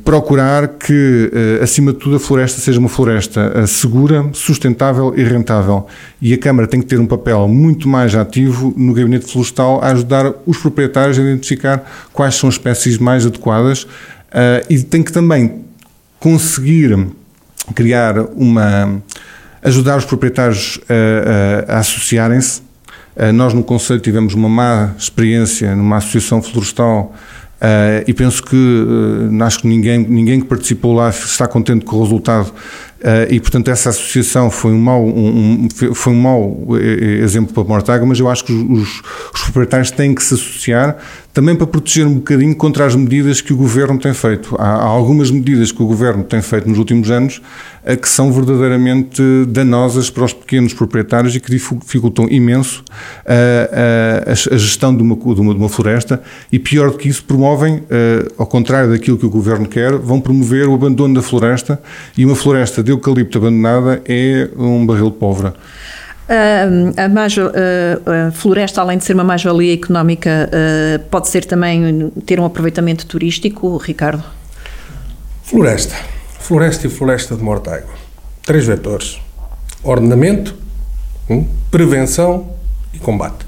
[0.05, 5.23] procurar que, uh, acima de tudo, a floresta seja uma floresta uh, segura, sustentável e
[5.23, 5.85] rentável.
[6.21, 9.87] E a Câmara tem que ter um papel muito mais ativo no gabinete florestal a
[9.91, 11.83] ajudar os proprietários a identificar
[12.13, 15.61] quais são as espécies mais adequadas uh, e tem que também
[16.19, 17.07] conseguir
[17.75, 19.01] criar uma.
[19.61, 20.79] ajudar os proprietários
[21.67, 22.61] a associarem-se.
[23.33, 27.13] nós, no Conselho, tivemos uma má experiência numa associação florestal
[27.63, 31.95] Uh, e penso que uh, acho que ninguém, ninguém que participou lá está contente com
[31.95, 32.49] o resultado.
[32.49, 37.63] Uh, e portanto essa associação foi um mau, um, um, foi um mau exemplo para
[37.63, 39.01] Mortágua, mas eu acho que os,
[39.33, 40.97] os, proprietários têm que se associar
[41.33, 44.55] também para proteger um bocadinho contra as medidas que o Governo tem feito.
[44.59, 47.41] Há, há algumas medidas que o Governo tem feito nos últimos anos
[48.01, 52.83] que são verdadeiramente danosas para os pequenos proprietários e que dificultam imenso
[53.25, 56.21] a, a, a gestão de uma, de, uma, de uma, floresta
[56.51, 57.83] e, pior do que isso, promovem,
[58.37, 61.81] ao contrário daquilo que o Governo quer, vão promover o abandono da floresta
[62.17, 65.53] e uma floresta de eucalipto abandonada é um barril de pólvora.
[66.27, 72.39] A, uh, a, floresta, além de ser uma mais-valia económica, uh, pode ser também ter
[72.39, 74.23] um aproveitamento turístico, Ricardo?
[75.43, 75.95] Floresta.
[76.39, 77.93] Floresta e floresta de mortágua.
[78.43, 79.19] Três vetores:
[79.83, 80.55] ordenamento,
[81.29, 82.53] hum, prevenção
[82.93, 83.45] e combate.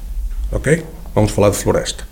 [0.51, 0.85] Ok?
[1.13, 2.05] Vamos falar de floresta.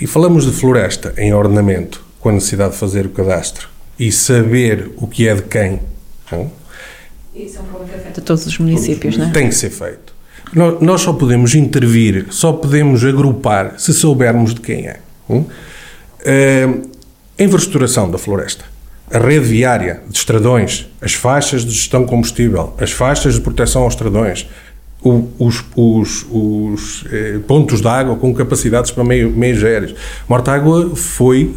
[0.00, 3.68] E falamos de floresta em ordenamento com a necessidade de fazer o cadastro
[3.98, 5.80] e saber o que é de quem.
[6.32, 6.48] Hum?
[7.36, 9.30] Isso é um problema que afeta todos os municípios, não é?
[9.30, 10.14] Tem que ser feito.
[10.80, 15.00] Nós só podemos intervir, só podemos agrupar se soubermos de quem é.
[15.28, 15.40] Hum?
[15.40, 16.88] Uh,
[17.38, 18.64] a infraestruturação da floresta
[19.10, 23.94] a rede viária de estradões, as faixas de gestão combustível, as faixas de proteção aos
[23.94, 24.48] estradões,
[25.00, 29.94] o, os, os, os eh, pontos de água com capacidades para meio, meios aéreos.
[30.28, 31.54] Mortágua foi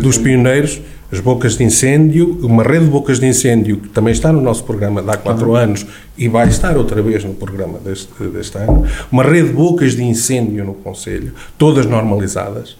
[0.00, 0.80] dos pioneiros,
[1.12, 4.64] as bocas de incêndio, uma rede de bocas de incêndio que também está no nosso
[4.64, 5.86] programa de há quatro anos
[6.16, 10.02] e vai estar outra vez no programa deste, deste ano, uma rede de bocas de
[10.02, 12.76] incêndio no Conselho, todas normalizadas,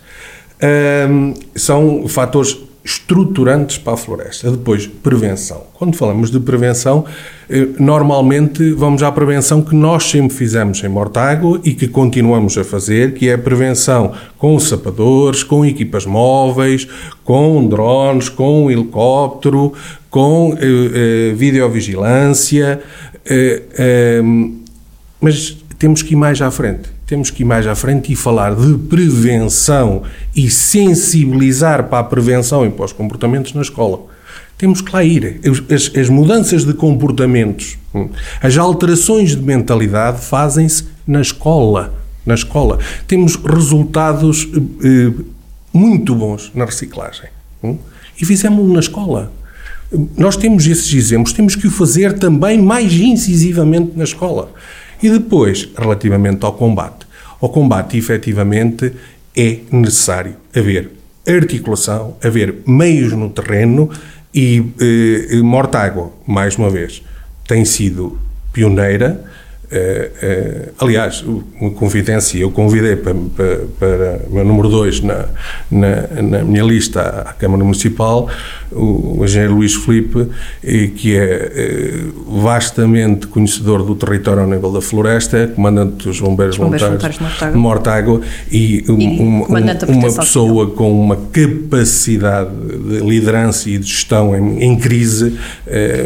[1.10, 4.50] um, são fatores estruturantes para a floresta.
[4.50, 5.62] Depois, prevenção.
[5.72, 7.06] Quando falamos de prevenção,
[7.48, 12.62] eh, normalmente vamos à prevenção que nós sempre fizemos em Mortágua e que continuamos a
[12.62, 16.86] fazer, que é a prevenção com sapadores, com equipas móveis,
[17.24, 19.72] com drones, com helicóptero,
[20.10, 22.82] com eh, eh, videovigilância,
[23.24, 24.22] eh, eh,
[25.18, 28.54] mas temos que ir mais à frente temos que ir mais à frente e falar
[28.54, 30.02] de prevenção
[30.34, 34.00] e sensibilizar para a prevenção e para os comportamentos na escola.
[34.56, 35.40] Temos que lá ir.
[35.70, 38.08] As, as mudanças de comportamentos, hum,
[38.40, 41.94] as alterações de mentalidade fazem-se na escola.
[42.24, 42.78] Na escola.
[43.06, 44.48] Temos resultados
[44.82, 45.12] eh,
[45.72, 47.28] muito bons na reciclagem.
[47.62, 47.76] Hum,
[48.18, 49.30] e fizemos-lo na escola.
[50.16, 54.50] Nós temos esses exemplos, temos que o fazer também mais incisivamente na escola.
[55.04, 57.06] E depois, relativamente ao combate.
[57.38, 58.90] Ao combate, efetivamente,
[59.36, 60.92] é necessário haver
[61.28, 63.90] articulação, haver meios no terreno
[64.34, 67.02] e eh, Mortágua, mais uma vez,
[67.46, 68.18] tem sido
[68.50, 69.22] pioneira
[69.64, 71.24] Uh, uh, aliás,
[71.60, 75.24] uma confidência, eu convidei para, para, para o meu número 2 na,
[75.70, 78.28] na, na, minha lista à Câmara Municipal
[78.70, 80.28] o, o engenheiro Luís Felipe,
[80.96, 86.86] que é uh, vastamente conhecedor do território ao nível da floresta, comandante dos Bombeiros, Bombeiros
[86.86, 87.18] Voluntários
[87.52, 88.20] de Mortágua
[88.52, 94.62] e, um, e um, uma pessoa com uma capacidade de liderança e de gestão em,
[94.62, 95.38] em crise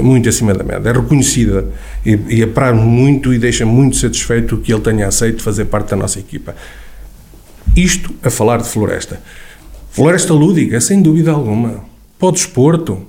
[0.02, 0.90] muito acima da média.
[0.90, 1.66] É reconhecida
[2.04, 5.96] e, e apraz muito e deixa muito satisfeito que ele tenha aceito fazer parte da
[5.96, 6.54] nossa equipa.
[7.76, 9.20] Isto a falar de floresta.
[9.90, 11.84] Floresta lúdica, sem dúvida alguma.
[12.18, 13.06] Pode desporto.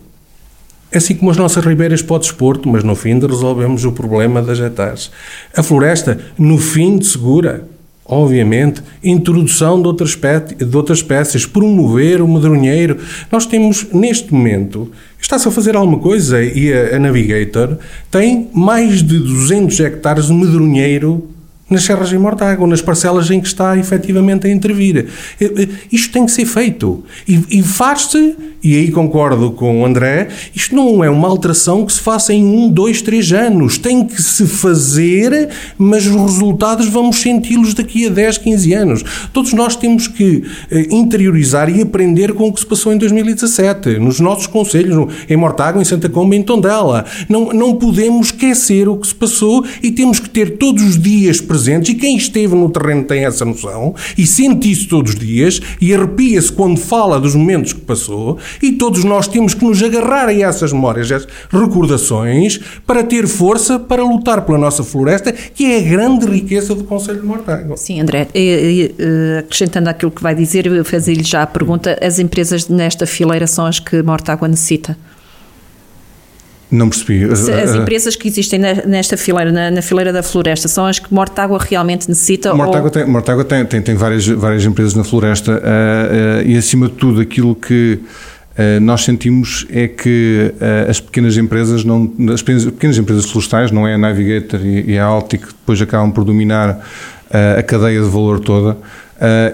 [0.91, 4.59] É assim como as nossas ribeiras pode desporto, mas no fim resolvemos o problema das
[4.59, 5.11] hectares.
[5.55, 7.67] A floresta, no fim de segura,
[8.09, 12.97] obviamente, introdução de outras, espécies, de outras espécies, promover o medronheiro.
[13.31, 14.91] Nós temos, neste momento,
[15.21, 17.77] está-se a fazer alguma coisa e a, a, Navigator
[18.09, 21.29] tem mais de 200 hectares de medronheiro
[21.69, 25.07] nas serras em Mortágua, nas parcelas em que está efetivamente a intervir.
[25.39, 27.03] Eh, eh, isto tem que ser feito.
[27.27, 31.93] E, e faz-se, e aí concordo com o André, isto não é uma alteração que
[31.93, 33.77] se faça em um, dois, três anos.
[33.77, 39.03] Tem que se fazer, mas os resultados vamos senti-los daqui a 10, 15 anos.
[39.31, 43.99] Todos nós temos que eh, interiorizar e aprender com o que se passou em 2017,
[43.99, 47.05] nos nossos conselhos, em Mortágua, em Santa Comba, em Tondela.
[47.27, 51.39] Não, não podemos esquecer o que se passou e temos que ter todos os dias
[51.39, 55.61] presentes e quem esteve no terreno tem essa noção e sente isso todos os dias
[55.79, 60.27] e arrepia-se quando fala dos momentos que passou e todos nós temos que nos agarrar
[60.27, 65.79] a essas memórias, essas recordações para ter força para lutar pela nossa floresta, que é
[65.79, 67.77] a grande riqueza do Conselho de Mortágua.
[67.77, 68.27] Sim, André,
[69.39, 73.79] acrescentando aquilo que vai dizer, fazer-lhe já a pergunta, as empresas nesta fileira são as
[73.79, 74.97] que Mortágua necessita?
[76.71, 77.35] Não percebi.
[77.35, 81.11] Se as empresas que existem nesta fileira, na, na, fileira da floresta, são as que
[81.11, 82.53] Mortágua realmente necessita?
[82.53, 82.89] Mortágua, ou...
[82.91, 86.93] tem, Mortágua tem, tem, tem várias, várias empresas na floresta uh, uh, e, acima de
[86.93, 90.53] tudo, aquilo que uh, nós sentimos é que
[90.87, 95.05] as pequenas empresas, não, as pequenas empresas florestais, não é a Navigator e, e a
[95.05, 96.85] Altic, que depois acabam por dominar
[97.57, 98.77] a cadeia de valor toda,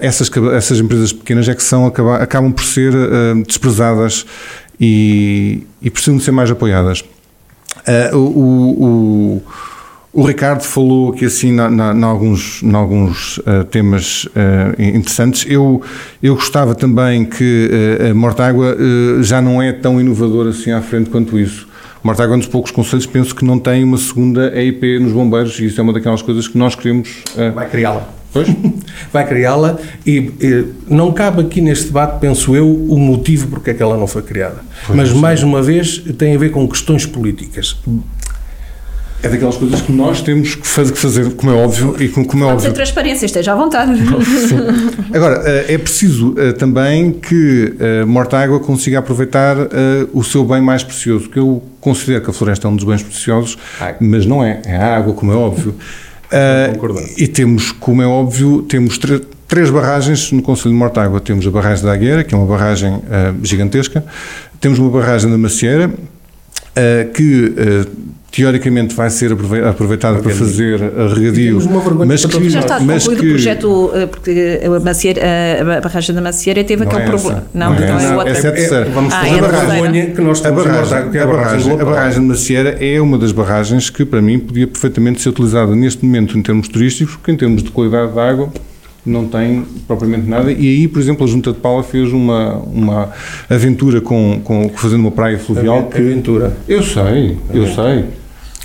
[0.00, 2.92] essas, essas empresas pequenas é que são, acabam, acabam por ser
[3.46, 4.24] desprezadas
[4.80, 7.04] e, e precisam de ser mais apoiadas.
[8.12, 9.42] Uh, o, o,
[10.12, 15.46] o, Ricardo falou aqui assim em alguns, alguns uh, temas uh, interessantes.
[15.48, 15.82] Eu,
[16.22, 17.70] eu gostava também que
[18.10, 18.76] a Mortágua
[19.20, 21.68] já não é tão inovadora assim à frente quanto isso.
[22.02, 25.58] Mortágua é um dos poucos conselhos, penso que não tem uma segunda EIP nos bombeiros
[25.58, 27.24] e isso é uma daquelas coisas que nós queremos...
[27.52, 28.15] Vai criá-la.
[28.32, 28.48] Pois?
[29.12, 33.74] Vai criá-la e, e, não cabe aqui neste debate, penso eu, o motivo porque é
[33.74, 34.60] que ela não foi criada.
[34.86, 37.76] Pois Mas, mais uma vez, tem a ver com questões políticas.
[39.22, 42.72] É daquelas coisas que nós temos que fazer, como é óbvio, e como é óbvio.
[42.72, 43.96] transparência, esteja à vontade.
[44.46, 44.56] Sim.
[45.12, 49.56] Agora, eh, é preciso eh, também que eh, Mortágua consiga aproveitar
[50.12, 53.02] o seu bem mais precioso, que eu considero que a floresta é um dos bens
[53.02, 53.56] preciosos,
[54.00, 54.60] mas não é.
[54.64, 55.74] É a água, como é óbvio.
[56.26, 58.98] Uh, e temos, como é óbvio, temos
[59.46, 61.20] três barragens no Conselho de Mortágua.
[61.20, 63.02] Temos a barragem da Agueira, que é uma barragem uh,
[63.42, 64.04] gigantesca.
[64.60, 67.54] Temos uma barragem da Macieira, uh, que
[68.36, 70.78] teoricamente vai ser aproveitada para fazer
[71.14, 71.58] regadio,
[72.06, 75.22] mas que já está mas concluído que, o projeto porque a, Macieira,
[75.78, 77.46] a barragem da Macieira teve não aquele é problema.
[77.54, 78.30] Não, não, não, é, é outra.
[78.30, 78.84] Essa é terceira.
[78.90, 82.76] Vamos ah, é a barragem que nós a barragem, a barragem, a barragem de Macieira
[82.78, 86.68] é uma das barragens que para mim podia perfeitamente ser utilizada neste momento em termos
[86.68, 88.52] turísticos, porque em termos de qualidade de água
[89.06, 90.52] não tem propriamente nada.
[90.52, 93.12] E aí, por exemplo, a Junta de Paula fez uma, uma
[93.48, 95.84] aventura com, com fazendo uma praia fluvial.
[95.84, 96.54] Que, aventura.
[96.68, 98.04] Eu sei, eu sei.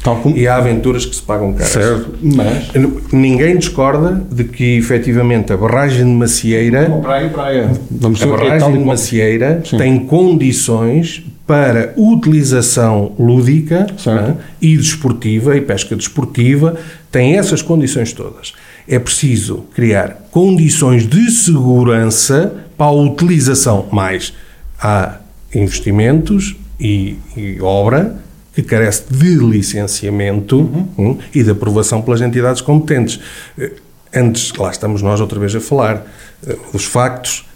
[0.04, 0.36] Como...
[0.36, 1.72] E há aventuras que se pagam caras.
[1.72, 2.72] Certo, mas...
[3.12, 6.88] Ninguém discorda de que, efetivamente, a barragem de Macieira...
[6.88, 7.72] Uma praia, praia.
[7.90, 9.78] Vamos a barragem de Macieira Sim.
[9.78, 16.78] tem condições para utilização lúdica né, e desportiva, e pesca desportiva,
[17.12, 18.54] tem essas condições todas.
[18.88, 24.34] É preciso criar condições de segurança para a utilização, mais
[24.82, 25.18] há
[25.54, 28.16] investimentos e, e obra
[28.54, 30.88] que carece de licenciamento uhum.
[30.98, 33.20] um, e de aprovação pelas entidades competentes.
[33.58, 33.72] Eh,
[34.14, 36.06] antes, lá estamos nós outra vez a falar,
[36.46, 37.48] uh, os factos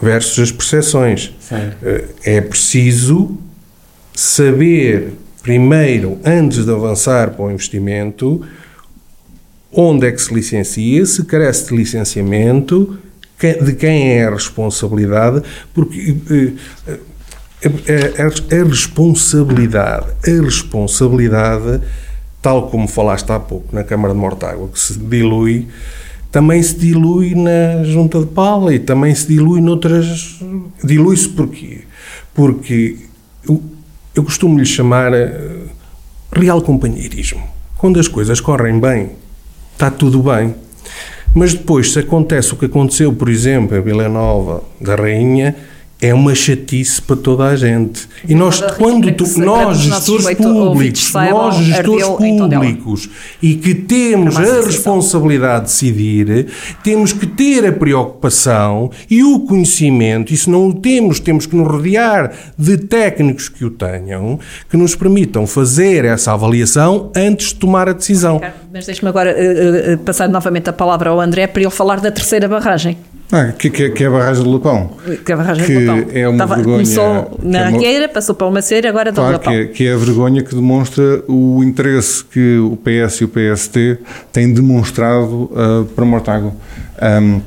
[0.00, 1.32] versus as percepções.
[1.50, 3.38] Uh, é preciso
[4.14, 8.44] saber, primeiro, antes de avançar para o investimento,
[9.72, 12.98] onde é que se licencia, se carece de licenciamento,
[13.40, 16.16] de quem é a responsabilidade, porque.
[17.64, 21.80] A, a, a, responsabilidade, a responsabilidade,
[22.40, 25.66] tal como falaste há pouco na Câmara de Mortágua, que se dilui,
[26.30, 30.38] também se dilui na Junta de Pala e também se dilui noutras.
[30.84, 31.80] Dilui-se porquê?
[32.34, 32.96] Porque
[33.48, 33.62] eu,
[34.14, 35.68] eu costumo lhe chamar uh,
[36.32, 37.42] real companheirismo.
[37.76, 39.10] Quando as coisas correm bem,
[39.72, 40.54] está tudo bem.
[41.34, 45.56] Mas depois, se acontece o que aconteceu, por exemplo, em Vila Nova da Rainha,
[46.00, 48.08] é uma chatice para toda a gente.
[48.26, 53.10] E nós, quando tu, nós, gestores públicos, nós, gestores públicos,
[53.42, 56.46] e que temos a responsabilidade de decidir,
[56.84, 61.56] temos que ter a preocupação e o conhecimento, e se não o temos, temos que
[61.56, 64.38] nos rodear de técnicos que o tenham,
[64.70, 68.40] que nos permitam fazer essa avaliação antes de tomar a decisão.
[68.72, 72.12] Mas deixe-me agora uh, uh, passar novamente a palavra ao André para ele falar da
[72.12, 72.96] terceira barragem.
[73.30, 74.96] Ah, que, que, que é a barragem do Lapão.
[75.24, 76.10] Que é a barragem que do Lapão.
[76.12, 76.76] É uma Estava, vergonha.
[76.76, 79.52] Começou na é Arqueira, passou para uma Maceira, agora está claro, Lapão.
[79.52, 83.28] Que é, que é a vergonha que demonstra o interesse que o PS e o
[83.28, 83.98] PST
[84.32, 86.52] têm demonstrado uh, para Mortágua.
[87.22, 87.40] Um,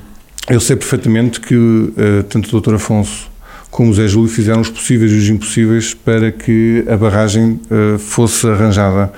[0.49, 2.75] eu sei perfeitamente que uh, tanto o Dr.
[2.75, 3.31] Afonso
[3.71, 7.97] como o Zé Júlio fizeram os possíveis e os impossíveis para que a barragem uh,
[7.97, 9.11] fosse arranjada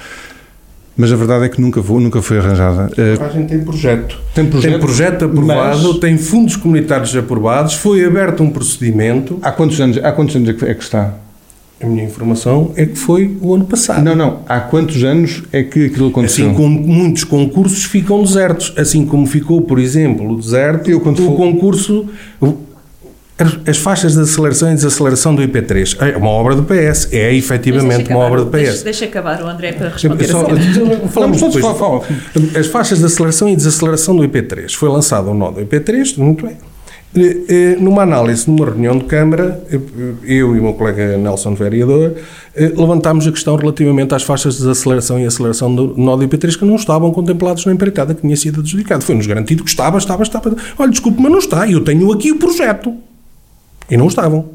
[0.96, 2.90] mas a verdade é que nunca, vou, nunca foi arranjada.
[3.20, 4.20] A gente tem projeto.
[4.34, 5.98] Tem projeto, tem projeto aprovado, mas...
[6.00, 9.40] tem fundos comunitários aprovados, foi aberto um procedimento.
[9.42, 11.16] Há quantos anos, há quantos anos é que está?
[11.82, 14.04] A minha informação é que foi o ano passado.
[14.04, 14.40] Não, não.
[14.48, 16.46] Há quantos anos é que aquilo aconteceu?
[16.46, 18.74] Assim como muitos concursos ficam desertos.
[18.78, 21.36] Assim como ficou, por exemplo, o deserto, Eu, o for...
[21.36, 22.08] concurso
[23.68, 28.10] as faixas de aceleração e desaceleração do IP3 é uma obra do PS, é efetivamente
[28.10, 28.62] uma obra do PS.
[28.62, 30.46] Deixa, deixa, acabar o André para responder Só,
[31.10, 31.62] Falamos depois.
[31.62, 32.02] Fala, fala.
[32.58, 34.74] As faixas de aceleração e desaceleração do IP3.
[34.74, 36.58] Foi lançado o nó do IP3, muito bem.
[37.80, 39.64] Numa análise, numa reunião de Câmara,
[40.24, 42.16] eu e o meu colega Nelson Vereador
[42.56, 46.66] levantámos a questão relativamente às faixas de desaceleração e aceleração do nó do IP3 que
[46.66, 49.04] não estavam contemplados na empreitada que tinha sido adjudicado.
[49.04, 50.56] Foi-nos garantido que estava, estava, estava.
[50.78, 51.70] Olha, desculpe, mas não está.
[51.70, 52.96] Eu tenho aqui o projeto.
[53.90, 54.50] E não estavam.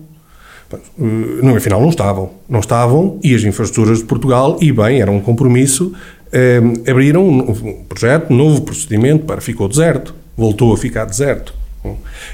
[1.06, 2.30] No afinal, não estavam.
[2.48, 5.92] Não estavam e as infraestruturas de Portugal, e bem, era um compromisso,
[6.32, 10.14] eh, abriram um projeto, um novo procedimento para ficou deserto.
[10.36, 11.54] Voltou a ficar deserto.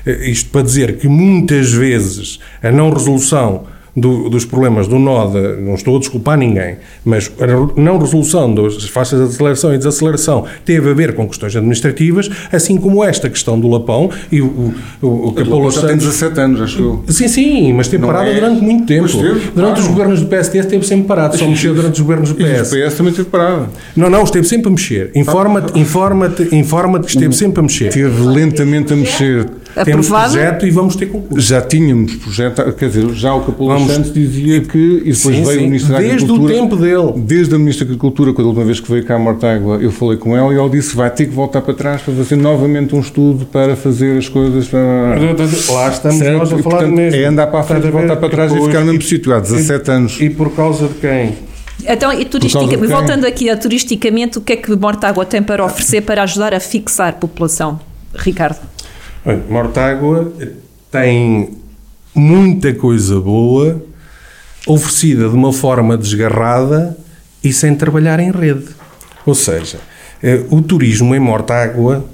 [0.04, 3.66] Eh, isto para dizer que muitas vezes a não resolução
[3.96, 8.84] do, dos problemas do NODA, não estou a desculpar ninguém, mas a não resolução das
[8.88, 13.58] faixas de aceleração e desaceleração teve a ver com questões administrativas, assim como esta questão
[13.58, 17.04] do Lapão e o, o, o Capolo já tem 17 anos, acho eu.
[17.08, 18.34] Sim, sim, mas teve parado é...
[18.34, 19.08] durante muito tempo.
[19.54, 22.72] Durante os governos do PSD esteve sempre parado, só mexeu durante os governos do PS.
[22.72, 23.68] E o PS também esteve parado.
[23.96, 25.10] Não, não, esteve sempre a mexer.
[25.14, 27.88] Informa-te informa informa que esteve sempre a mexer.
[27.88, 29.46] Esteve lentamente a mexer.
[29.76, 29.84] Aprovado.
[29.84, 31.46] Temos projeto e vamos ter concurso.
[31.46, 33.92] Já tínhamos projeto, quer dizer, já o Capolo vamos...
[33.92, 35.58] Santos dizia que, e depois sim, veio sim.
[35.58, 36.38] o Ministro da Agricultura.
[36.38, 37.12] Desde o tempo dele.
[37.26, 39.90] Desde a Ministra da Agricultura, quando a última vez que veio cá a Mortágua, eu
[39.90, 42.36] falei com ela e ela disse que vai ter que voltar para trás para fazer
[42.36, 44.68] novamente um estudo para fazer as coisas.
[44.68, 44.80] Para...
[45.70, 46.38] Lá estamos certo?
[46.38, 47.20] nós a falar e, portanto, mesmo.
[47.20, 49.88] É andar para a frente, voltar para trás e, ficar no mesmo sítio há 17
[49.88, 50.20] e, anos.
[50.20, 51.34] E por causa de quem?
[51.86, 56.02] Então, e turisticamente, voltando aqui a turisticamente, o que é que Mortágua tem para oferecer
[56.02, 57.80] para ajudar a fixar a população?
[58.14, 58.73] Ricardo.
[59.48, 60.32] Mortágua
[60.90, 61.56] tem
[62.14, 63.82] muita coisa boa
[64.66, 66.96] oferecida de uma forma desgarrada
[67.42, 68.66] e sem trabalhar em rede.
[69.24, 69.78] Ou seja,
[70.22, 72.04] eh, o turismo em Mortágua,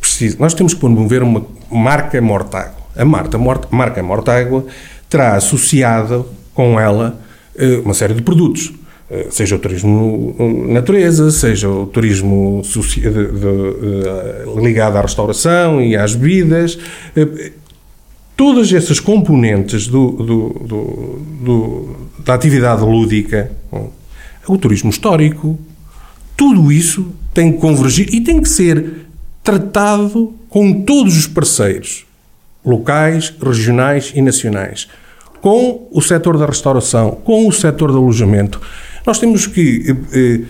[0.00, 2.84] precisa, nós temos que promover uma marca Mortágua.
[2.96, 3.38] A marca,
[3.70, 4.66] marca Mortágua
[5.08, 7.20] terá associado com ela
[7.56, 8.72] eh, uma série de produtos
[9.30, 10.34] seja o turismo
[10.68, 12.62] natureza, seja o turismo
[14.62, 16.78] ligado à restauração e às bebidas,
[18.36, 20.48] todas essas componentes do, do,
[21.40, 23.50] do, da atividade lúdica,
[24.46, 25.58] o turismo histórico,
[26.36, 29.06] tudo isso tem que convergir e tem que ser
[29.42, 32.06] tratado com todos os parceiros,
[32.64, 34.88] locais, regionais e nacionais,
[35.40, 38.60] com o setor da restauração, com o setor do alojamento.
[39.06, 40.40] Nós temos que eh, eh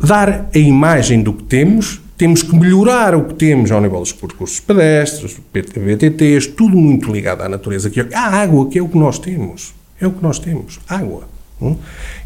[0.00, 4.12] dar a imagem do que temos temos que melhorar o que temos ao nível dos
[4.12, 7.90] percursos pedestres, BTTs, tudo muito ligado à natureza.
[7.90, 9.74] Que é, a água, que é o que nós temos.
[10.00, 10.78] É o que nós temos.
[10.88, 11.33] Água.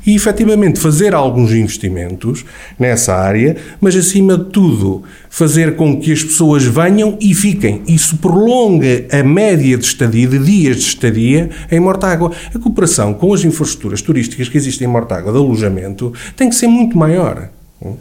[0.07, 2.45] E efetivamente fazer alguns investimentos
[2.79, 7.83] nessa área, mas acima de tudo fazer com que as pessoas venham e fiquem.
[7.87, 12.33] Isso prolonga a média de estadia, de dias de estadia em Mortágua.
[12.55, 16.69] A cooperação com as infraestruturas turísticas que existem em Mortágua de alojamento tem que ser
[16.69, 17.51] muito maior.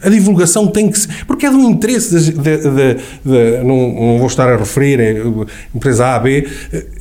[0.01, 1.25] A divulgação tem que ser.
[1.27, 5.03] Porque é do interesse de, de, de, de não, não, vou estar a referir a
[5.03, 5.23] é,
[5.73, 6.47] empresa A, B,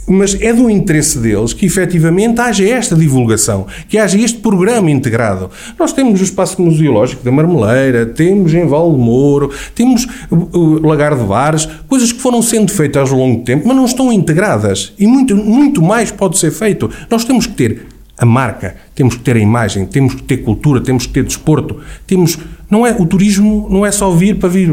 [0.07, 5.51] mas é do interesse deles que efetivamente haja esta divulgação, que haja este programa integrado.
[5.79, 11.16] Nós temos o espaço museológico da Marmeleira, temos em Val de Mouro, temos o Lagar
[11.16, 14.93] de Bares, coisas que foram sendo feitas ao longo do tempo, mas não estão integradas.
[14.99, 16.91] E muito, muito mais pode ser feito.
[17.11, 17.87] Nós temos que ter
[18.18, 21.81] a marca, temos que ter a imagem, temos que ter cultura, temos que ter desporto,
[22.07, 22.39] temos
[22.70, 24.72] não é o turismo não é só vir para vir,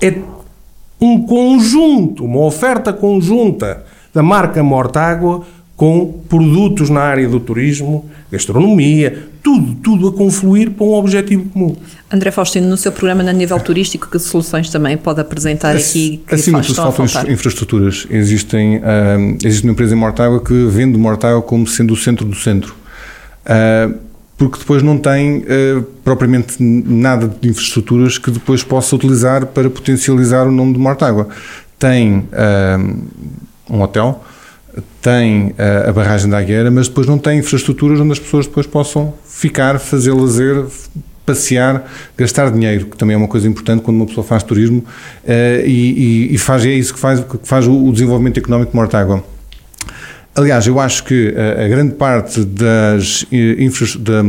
[0.00, 0.14] é
[1.00, 5.44] um conjunto, uma oferta conjunta da marca Mortágua
[5.76, 11.74] com produtos na área do turismo, gastronomia, tudo, tudo a confluir para um objetivo comum.
[12.08, 16.34] André Faustino, no seu programa a nível turístico, que soluções também pode apresentar aqui que
[16.34, 18.06] Acima de tudo, faltam infraestruturas.
[18.10, 22.36] Existem, uh, existe uma empresa em Mortágua que vende Mortágua como sendo o centro do
[22.36, 22.76] centro.
[23.44, 29.70] Uh, porque depois não tem uh, propriamente nada de infraestruturas que depois possa utilizar para
[29.70, 31.28] potencializar o nome de Mortágua
[31.82, 32.28] tem
[33.68, 34.22] um hotel,
[35.00, 38.68] tem a, a barragem da Agueira, mas depois não tem infraestruturas onde as pessoas depois
[38.68, 40.64] possam ficar, fazer lazer,
[41.26, 45.66] passear, gastar dinheiro, que também é uma coisa importante quando uma pessoa faz turismo uh,
[45.66, 49.24] e, e, faz, é isso que faz, que faz o, o desenvolvimento económico de Mortágua.
[50.34, 53.68] Aliás, eu acho que a, a grande parte das, eh,
[53.98, 54.22] da,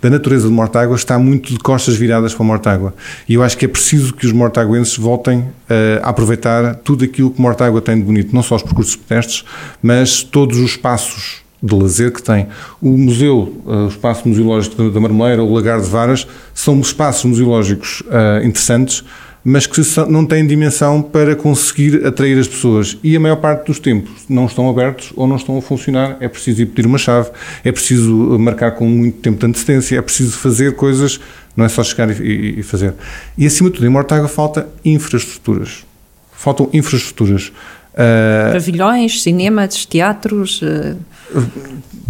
[0.00, 2.94] da, natureza de Mortágua está muito de costas viradas para Mortágua.
[3.28, 7.30] E eu acho que é preciso que os mortaguenses voltem uh, a aproveitar tudo aquilo
[7.30, 9.44] que Mortágua tem de bonito, não só os percursos pedestres,
[9.82, 12.46] mas todos os espaços de lazer que tem.
[12.80, 18.02] O museu, o espaço museológico da Marmeleira, o Lagar de Varas, são espaços museológicos
[18.42, 19.02] interessantes,
[19.44, 22.96] mas que não têm dimensão para conseguir atrair as pessoas.
[23.02, 26.16] E a maior parte dos tempos não estão abertos ou não estão a funcionar.
[26.18, 27.30] É preciso ir pedir uma chave,
[27.62, 31.20] é preciso marcar com muito tempo de antecedência, é preciso fazer coisas,
[31.54, 32.94] não é só chegar e, e fazer.
[33.36, 35.84] E acima de tudo, em Mortágua falta infraestruturas.
[36.32, 37.52] Faltam infraestruturas.
[37.92, 40.62] Uh, Pavilhões, cinemas, teatros.
[40.62, 40.96] Uh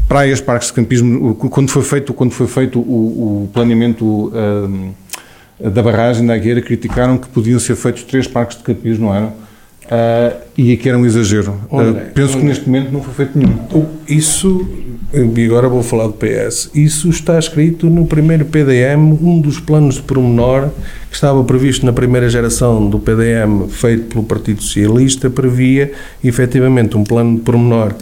[0.08, 4.92] praias, parques de campismo, quando foi feito, quando foi feito o, o planeamento um,
[5.70, 9.44] da barragem da Agueira, criticaram que podiam ser feitos três parques de campismo, não eram?
[9.84, 11.52] Uh, e que era um exagero.
[11.70, 13.58] Uh, penso que neste momento não foi feito nenhum.
[14.08, 14.66] Isso,
[15.12, 19.96] e agora vou falar do PS, isso está escrito no primeiro PDM, um dos planos
[19.96, 20.70] de pormenor
[21.10, 25.92] que estava previsto na primeira geração do PDM feito pelo Partido Socialista, previa
[26.22, 27.92] efetivamente um plano de pormenor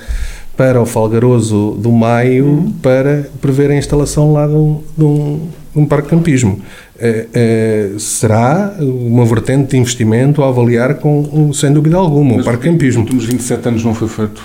[0.56, 2.72] para o Falgaroso do Maio uhum.
[2.80, 6.60] para prever a instalação lá de um, de um, de um parque de campismo.
[7.04, 12.44] É, é, será uma vertente de investimento a avaliar com, sem dúvida alguma, Mas o
[12.44, 13.02] parque campismo.
[13.02, 14.40] Nos últimos 27 anos não foi feito?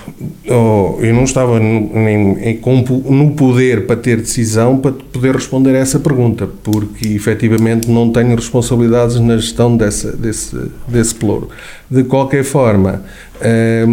[0.49, 2.60] Oh, eu não estava nem,
[3.05, 8.36] no poder para ter decisão para poder responder a essa pergunta, porque efetivamente não tenho
[8.36, 11.49] responsabilidades na gestão dessa, desse, desse ploro.
[11.91, 13.03] De qualquer forma,
[13.39, 13.86] é,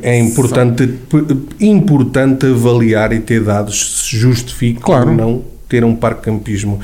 [0.00, 0.94] é importante,
[1.58, 5.10] importante avaliar e ter dados se justifica claro.
[5.10, 6.80] ou não ter um parque campismo.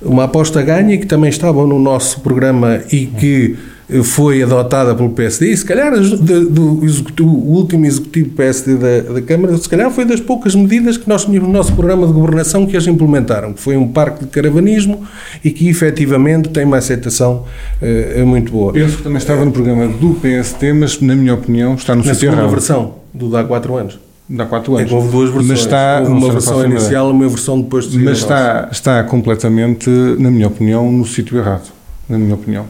[0.00, 3.56] Uma aposta ganha que também estava no nosso programa e que
[4.04, 9.22] foi adotada pelo PSD, e se calhar do, do o último executivo PSD da, da,
[9.22, 12.64] Câmara, se calhar foi das poucas medidas que nós tínhamos no nosso programa de governação
[12.64, 15.04] que as implementaram, que foi um parque de caravanismo
[15.42, 17.44] e que efetivamente tem uma aceitação
[17.82, 18.72] uh, muito boa.
[18.72, 22.30] Penso que também estava no programa do PSD, mas na minha opinião está no sítio
[22.30, 22.48] errado.
[22.48, 24.09] versão, do de há 4 anos.
[24.38, 24.90] Há quatro anos.
[24.90, 25.48] É houve duas versões.
[25.48, 29.90] Mas está, houve uma versão inicial e uma versão depois de Mas está, está completamente,
[30.18, 31.70] na minha opinião, no sítio errado.
[32.08, 32.66] Na minha opinião.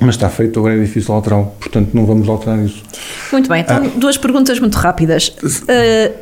[0.00, 2.82] Mas está feito, agora é difícil alterar, portanto não vamos alterar isso.
[3.30, 3.90] Muito bem, então ah.
[3.96, 5.28] duas perguntas muito rápidas.
[5.28, 6.12] Uh,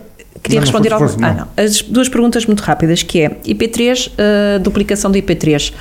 [0.43, 1.03] queria não, responder ao.
[1.03, 1.49] Ah, não.
[1.57, 5.73] As duas perguntas muito rápidas, que é IP3, uh, ah, duplicação do IP3.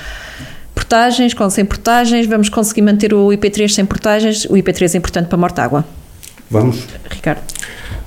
[0.74, 4.46] Portagens, com sem portagens, vamos conseguir manter o IP3 sem portagens?
[4.46, 5.86] O IP3 é importante para Mortágua.
[6.52, 6.86] Vamos.
[7.10, 7.42] Ricardo.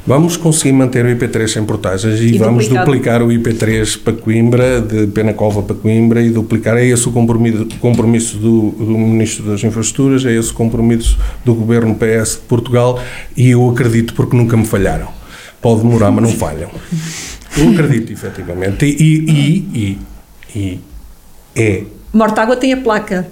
[0.06, 4.82] Vamos conseguir manter o IP3 sem portagens e, e vamos duplicar o IP3 para Coimbra,
[4.82, 6.76] de Penacova para Coimbra e duplicar.
[6.76, 11.54] É esse o compromisso, compromisso do, do Ministro das Infraestruturas, é esse o compromisso do
[11.54, 13.02] Governo PS de Portugal
[13.34, 15.08] e eu acredito porque nunca me falharam.
[15.62, 16.70] Pode demorar, mas não falham.
[17.56, 18.84] Eu acredito, efetivamente.
[18.84, 19.98] E, e,
[20.54, 20.80] e, e
[21.56, 21.84] é
[22.14, 23.26] Mortágua tem a placa.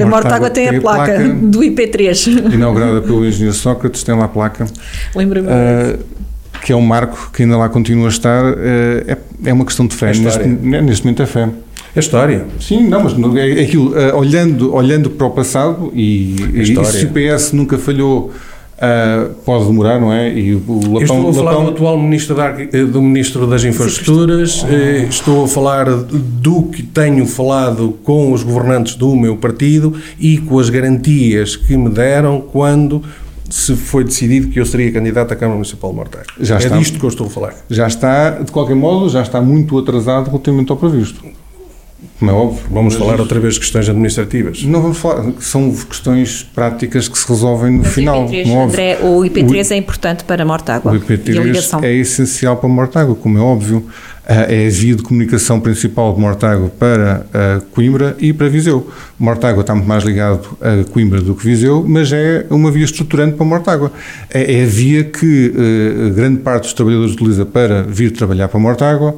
[0.00, 2.54] A Mortágua tem, tem a placa, placa, do IP3.
[2.54, 4.66] Inaugurada pelo engenheiro Sócrates, tem lá a placa.
[5.14, 5.48] Lembra-me.
[5.48, 5.98] Uh,
[6.62, 8.44] que é um marco que ainda lá continua a estar.
[8.44, 8.56] Uh,
[9.08, 10.12] é, é uma questão de fé.
[10.12, 11.48] É neste, neste momento é fé.
[11.96, 12.44] É história.
[12.60, 13.90] Sim, não, mas é, é aquilo.
[13.90, 18.32] Uh, olhando, olhando para o passado, e, é e se o PS nunca falhou
[18.76, 20.30] Uh, pode demorar, não é?
[20.30, 21.64] E o Lapão, estou a falar Lapão...
[21.64, 27.26] do atual ministro, da, do ministro das Infraestruturas, uh, estou a falar do que tenho
[27.26, 33.02] falado com os governantes do meu partido e com as garantias que me deram quando
[33.48, 36.26] se foi decidido que eu seria candidato à Câmara Municipal de Morteiro.
[36.38, 37.54] Já é está, disto que eu estou a falar.
[37.70, 41.24] Já está, de qualquer modo, já está muito atrasado relativamente ao previsto.
[42.18, 42.62] Como é óbvio.
[42.70, 44.62] Vamos falar outra vez de questões administrativas.
[44.62, 48.26] Não vamos falar, são questões práticas que se resolvem no Mas final.
[48.26, 50.92] IP3, André, o IP3 o, é importante para Mortágua.
[50.92, 53.86] O IP3 é essencial para Mortágua, como é óbvio.
[54.28, 58.90] Ah, é a via de comunicação principal de Mortágua para ah, Coimbra e para Viseu.
[59.18, 63.36] Mortágua está muito mais ligado a Coimbra do que Viseu, mas é uma via estruturante
[63.36, 63.92] para Mortágua.
[64.32, 68.58] É, é a via que uh, grande parte dos trabalhadores utiliza para vir trabalhar para
[68.58, 69.16] Mortágua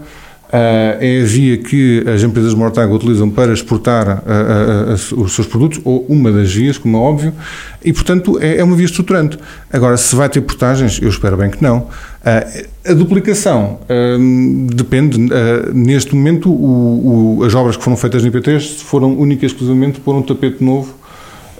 [0.50, 5.80] é a via que as empresas Mortágua utilizam para exportar uh, uh, os seus produtos,
[5.84, 7.32] ou uma das vias, como é óbvio,
[7.84, 9.38] e portanto é, é, uma via estruturante.
[9.72, 11.88] Agora, se vai ter portagens, eu espero bem que não.
[12.84, 13.78] a duplicação
[14.72, 15.18] depende,
[15.72, 20.00] neste momento, o, o, as obras que foram feitas no IP3 foram única e exclusivamente
[20.00, 20.94] pôr um tapete novo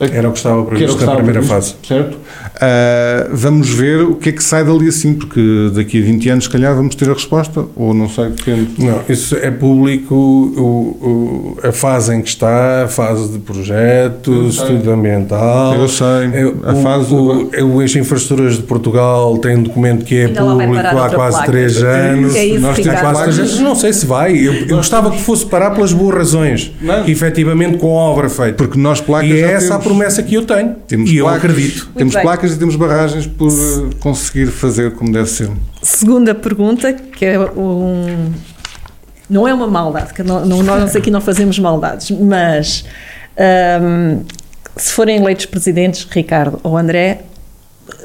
[0.01, 1.74] Era o que estava previsto na primeira previsto, fase.
[1.86, 2.14] Certo?
[2.14, 6.44] Uh, vamos ver o que é que sai dali assim, porque daqui a 20 anos,
[6.44, 8.70] se calhar, vamos ter a resposta, ou não sei, depende.
[8.79, 14.49] Não, isso é público, o, o, a fase em que está, a fase de projeto,
[14.49, 15.75] estudo ambiental.
[15.75, 16.07] Eu sei.
[16.07, 17.14] É, a o, fase.
[17.14, 21.11] O, é o Eixo Infraestruturas de Portugal tem um documento que é Ainda público há
[21.11, 22.34] quase 3 anos.
[22.34, 23.61] É isso, Nós temos quase 3 anos.
[23.61, 24.37] Não sei se vai.
[24.37, 26.72] Eu, eu gostava que fosse parar pelas boas razões.
[26.80, 27.07] Não.
[27.08, 28.54] Efetivamente com a obra feita.
[28.54, 29.30] Porque nós placas.
[29.30, 30.74] E é essa temos, a promessa que eu tenho.
[30.86, 31.84] Temos e placas, eu acredito.
[31.84, 32.22] Muito temos bem.
[32.22, 33.50] placas e temos barragens por
[34.00, 35.50] conseguir fazer como deve ser.
[35.82, 38.32] Segunda pergunta, que é um.
[39.28, 42.82] Não é uma maldade, que não, não, nós aqui não fazemos maldades, mas
[43.82, 44.24] um,
[44.74, 47.24] se forem eleitos presidentes, Ricardo ou André,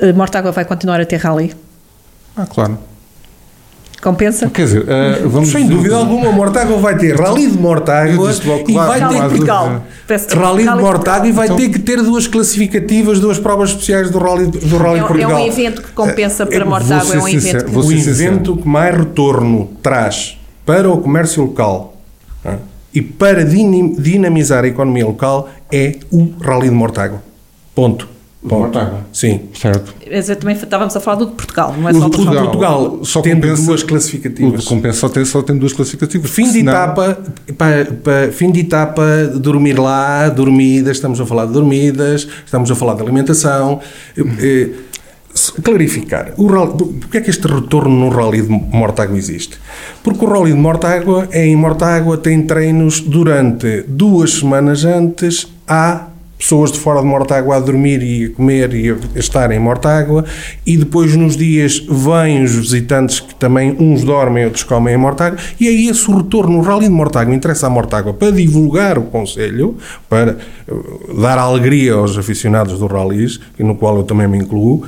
[0.01, 1.53] eh, Mortágua vai continuar a ter rally?
[2.35, 2.77] Ah, claro.
[4.03, 4.49] Compensa?
[4.49, 8.29] Quer dizer, uh, vamos Sem dúvida alguma, Mortágua vai ter Rally de Mortágua
[8.67, 9.25] e vai ter
[10.25, 14.09] que Rally de Mortágua e vai então, ter que ter duas classificativas, duas provas especiais
[14.09, 15.31] do Rally, do rally é, Portugal.
[15.31, 17.77] É um evento que compensa para Mortágua, é um evento que...
[17.77, 21.95] O evento que mais retorno traz para o comércio local
[22.43, 22.57] é?
[22.93, 27.23] e para dinamizar a economia local é o Rally de Mortágua.
[27.73, 28.12] Ponto.
[28.43, 28.99] Mortágua.
[29.13, 29.41] Sim.
[29.53, 29.93] Certo.
[30.11, 32.43] Mas também estávamos a falar do de Portugal, não é o só do Portugal.
[32.43, 34.53] Portugal só tem duas classificativas.
[34.53, 36.29] O de compensa só tem, só tem duas classificativas.
[36.29, 36.73] Fim de senão...
[36.73, 37.17] etapa,
[37.57, 39.03] para, para, fim de etapa,
[39.35, 43.79] dormir lá, dormidas, estamos a falar de dormidas, estamos a falar de alimentação.
[44.17, 44.69] Eh,
[45.63, 49.57] clarificar, o rally, porque é que este retorno no Rally de Mortágua existe?
[50.03, 56.07] Porque o Rally de Mortágua, em Mortágua, tem treinos durante duas semanas antes à
[56.43, 60.25] pessoas de fora de Mortágua a dormir e a comer e a estar em Mortágua
[60.65, 65.39] e depois nos dias vêm os visitantes que também uns dormem, outros comem em Mortágua
[65.57, 69.77] e aí esse retorno, o Rally de Mortágua interessa a Mortágua para divulgar o Conselho,
[70.09, 70.37] para
[70.67, 70.73] eh,
[71.21, 74.83] dar alegria aos aficionados do Rallys, no qual eu também me incluo,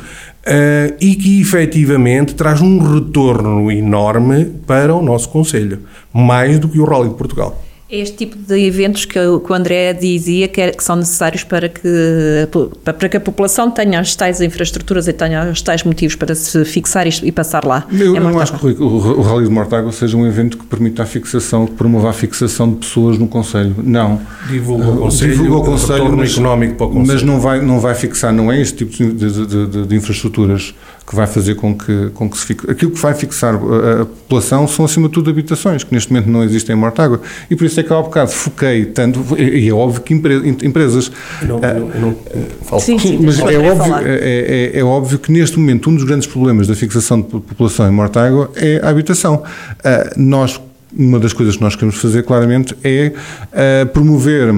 [0.48, 5.80] Uh, e que efetivamente traz um retorno enorme para o nosso Conselho,
[6.14, 7.65] mais do que o Rally de Portugal.
[8.01, 12.47] Este tipo de eventos que, o André dizia que, é, que, são necessários para que,
[12.84, 16.63] para que a população tenha as tais infraestruturas e tenha os tais motivos para se
[16.65, 17.85] fixar e, passar lá.
[17.91, 21.03] Eu é não acho que o, o Rally de Mortágua seja um evento que permita
[21.03, 23.76] a fixação, que promova a fixação de pessoas no Conselho.
[23.84, 24.22] Não.
[24.47, 27.13] Divulga o Conselho, Divulga o Conselho mas, económico para o Conselho.
[27.13, 30.73] Mas não vai, não vai fixar, não é este tipo de, de, de, de infraestruturas
[31.06, 32.69] que vai fazer com que, com que se fixe.
[32.69, 36.44] Aquilo que vai fixar a, população são, acima de tudo, habitações, que neste momento não
[36.44, 37.22] existem em Mortágua.
[37.49, 41.11] E por isso é que há bocado foquei tanto, e é óbvio que empresas.
[41.44, 42.15] não, eu não,
[42.64, 42.82] falo.
[42.82, 46.27] Sim, sim, mas é óbvio, é, é, é, óbvio que neste momento um dos grandes
[46.27, 49.36] problemas da fixação de população em Mortágua é a habitação.
[49.36, 50.60] Uh, nós,
[50.91, 54.53] uma das coisas que nós queremos fazer claramente é uh, promover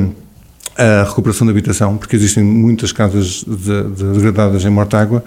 [0.78, 5.24] a recuperação da habitação, porque existem muitas casas de, de degradadas em Mortágua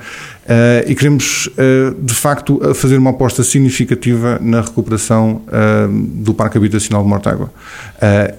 [0.50, 6.58] Uh, e queremos, uh, de facto, fazer uma aposta significativa na recuperação uh, do Parque
[6.58, 7.52] Habitacional de Mortágua.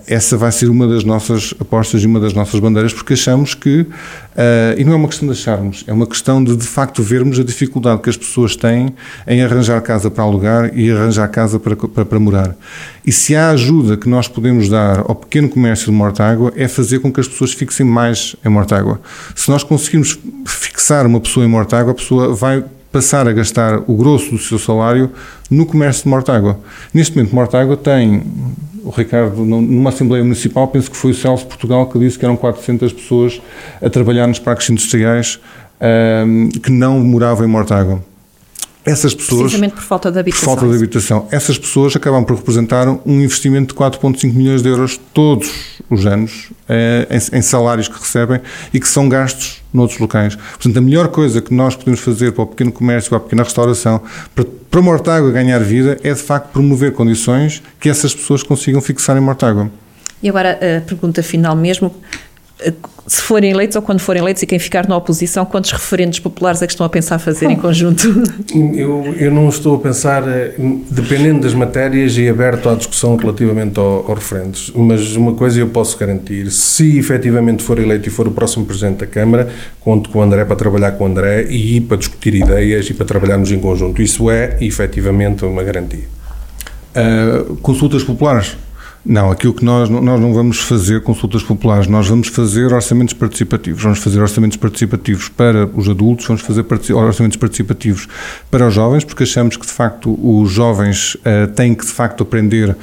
[0.05, 3.85] essa vai ser uma das nossas apostas e uma das nossas bandeiras, porque achamos que,
[4.77, 7.43] e não é uma questão de acharmos, é uma questão de, de facto, vermos a
[7.43, 8.93] dificuldade que as pessoas têm
[9.27, 12.55] em arranjar casa para alugar e arranjar casa para, para, para morar.
[13.05, 16.99] E se há ajuda que nós podemos dar ao pequeno comércio de Mortágua, é fazer
[16.99, 18.99] com que as pessoas fixem mais em Mortágua.
[19.35, 24.31] Se nós conseguirmos fixar uma pessoa em Mortágua, pessoa vai passar a gastar o grosso
[24.31, 25.11] do seu salário
[25.49, 26.59] no comércio de Mortágua.
[26.93, 28.23] Neste momento, Mortágua tem,
[28.83, 32.35] o Ricardo, numa Assembleia Municipal, penso que foi o Celso Portugal que disse que eram
[32.35, 33.41] 400 pessoas
[33.81, 35.39] a trabalhar nos parques industriais
[36.27, 38.03] um, que não moravam em Mortágua.
[38.83, 40.55] Essas pessoas, Precisamente por falta de habitação.
[40.55, 41.27] Por falta de habitação.
[41.31, 45.51] Essas pessoas acabam por representar um investimento de 4,5 milhões de euros todos
[45.87, 48.41] os anos eh, em, em, salários que recebem
[48.73, 50.35] e que são gastos noutros locais.
[50.35, 53.43] Portanto, a melhor coisa que nós podemos fazer para o pequeno comércio, para a pequena
[53.43, 54.01] restauração,
[54.33, 59.15] para, para Mortágua ganhar vida, é de facto promover condições que essas pessoas consigam fixar
[59.15, 59.69] em Mortágua.
[60.23, 61.93] E agora a pergunta final mesmo,
[63.07, 66.61] se forem eleitos ou quando forem eleitos e quem ficar na oposição, quantos referendos populares
[66.61, 68.07] é que estão a pensar fazer em conjunto?
[68.73, 70.53] Eu, eu não estou a pensar, eh,
[70.89, 75.67] dependendo das matérias e aberto à discussão relativamente ao, ao referendos, mas uma coisa eu
[75.67, 80.19] posso garantir, se efetivamente for eleito e for o próximo Presidente da Câmara, conto com
[80.19, 83.59] o André para trabalhar com o André e para discutir ideias e para trabalharmos em
[83.59, 84.01] conjunto.
[84.01, 86.05] Isso é efetivamente uma garantia.
[86.95, 88.55] Uh, consultas populares?
[89.03, 93.81] Não, aquilo que nós, nós não vamos fazer consultas populares, nós vamos fazer orçamentos participativos.
[93.81, 96.63] Vamos fazer orçamentos participativos para os adultos, vamos fazer
[96.93, 98.07] orçamentos participativos
[98.51, 102.21] para os jovens, porque achamos que de facto os jovens uh, têm que de facto
[102.21, 102.75] aprender uh,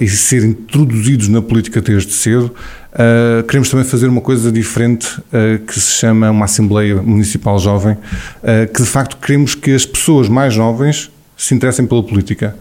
[0.00, 2.52] e ser introduzidos na política desde cedo.
[2.92, 7.92] Uh, queremos também fazer uma coisa diferente uh, que se chama uma Assembleia Municipal Jovem,
[7.94, 12.56] uh, que de facto queremos que as pessoas mais jovens se interessem pela política.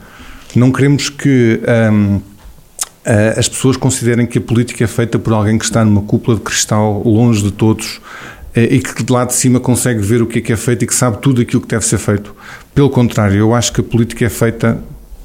[0.56, 1.60] Não queremos que
[1.92, 2.22] um,
[3.38, 6.44] as pessoas considerem que a política é feita por alguém que está numa cúpula de
[6.44, 8.00] cristal, longe de todos,
[8.56, 10.88] e que de lá de cima consegue ver o que é que é feito e
[10.88, 12.36] que sabe tudo aquilo que deve ser feito.
[12.74, 14.80] Pelo contrário, eu acho que a política é feita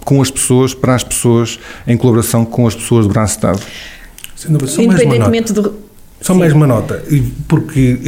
[0.05, 3.61] com as pessoas, para as pessoas, em colaboração com as pessoas de braço dado.
[4.79, 5.75] Independentemente do.
[6.21, 6.41] Só Sim.
[6.41, 7.01] mais uma nota,
[7.47, 7.99] porque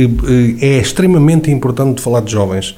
[0.61, 2.77] é extremamente importante falar de jovens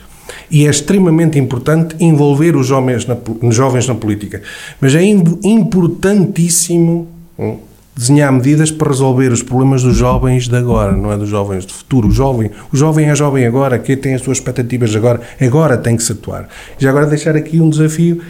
[0.50, 3.16] e é extremamente importante envolver os jovens na,
[3.50, 4.42] jovens na política.
[4.80, 7.08] Mas é importantíssimo
[7.38, 7.58] hum,
[7.94, 11.72] desenhar medidas para resolver os problemas dos jovens de agora, não é dos jovens do
[11.72, 12.08] futuro.
[12.08, 15.96] O jovem, o jovem é jovem agora, que tem as suas expectativas agora, agora tem
[15.96, 16.48] que se atuar.
[16.78, 18.20] Já agora deixar aqui um desafio,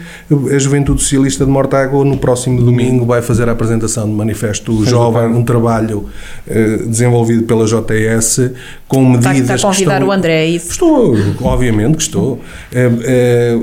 [0.53, 5.27] a Juventude Socialista de Mortágua no próximo domingo vai fazer a apresentação do Manifesto Jovem,
[5.27, 6.09] um trabalho
[6.45, 8.51] uh, desenvolvido pela JS
[8.93, 9.39] com medidas...
[9.39, 10.71] Está, está a convidar estão, o André, é isso?
[10.71, 12.33] Estou, obviamente que estou.
[12.33, 12.39] Uh,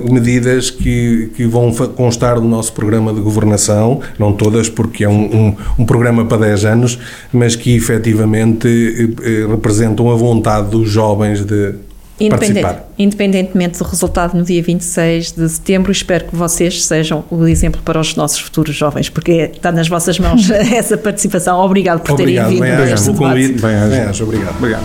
[0.08, 5.08] uh, medidas que, que vão constar do nosso programa de governação, não todas, porque é
[5.08, 6.98] um, um, um programa para 10 anos,
[7.32, 11.74] mas que efetivamente eh, representam a vontade dos jovens de
[12.20, 12.88] Independente, participar.
[12.98, 17.98] Independentemente do resultado no dia 26 de setembro, espero que vocês sejam o exemplo para
[17.98, 21.58] os nossos futuros jovens, porque está nas vossas mãos essa participação.
[21.58, 23.52] Obrigado por terem vindo a este debate.
[23.52, 24.56] Bem, obrigado.
[24.56, 24.84] obrigado.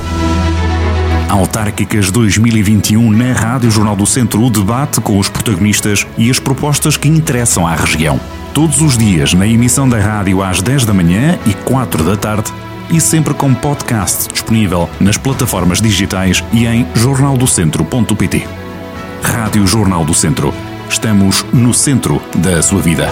[1.29, 6.95] Autárquicas 2021 na Rádio Jornal do Centro, o debate com os protagonistas e as propostas
[6.95, 8.19] que interessam à região
[8.53, 12.53] todos os dias na emissão da rádio às 10 da manhã e 4 da tarde
[12.89, 18.47] e sempre com podcast disponível nas plataformas digitais e em jornaldocentro.pt.
[19.21, 20.53] Rádio Jornal do Centro.
[20.89, 23.07] Estamos no centro da sua vida.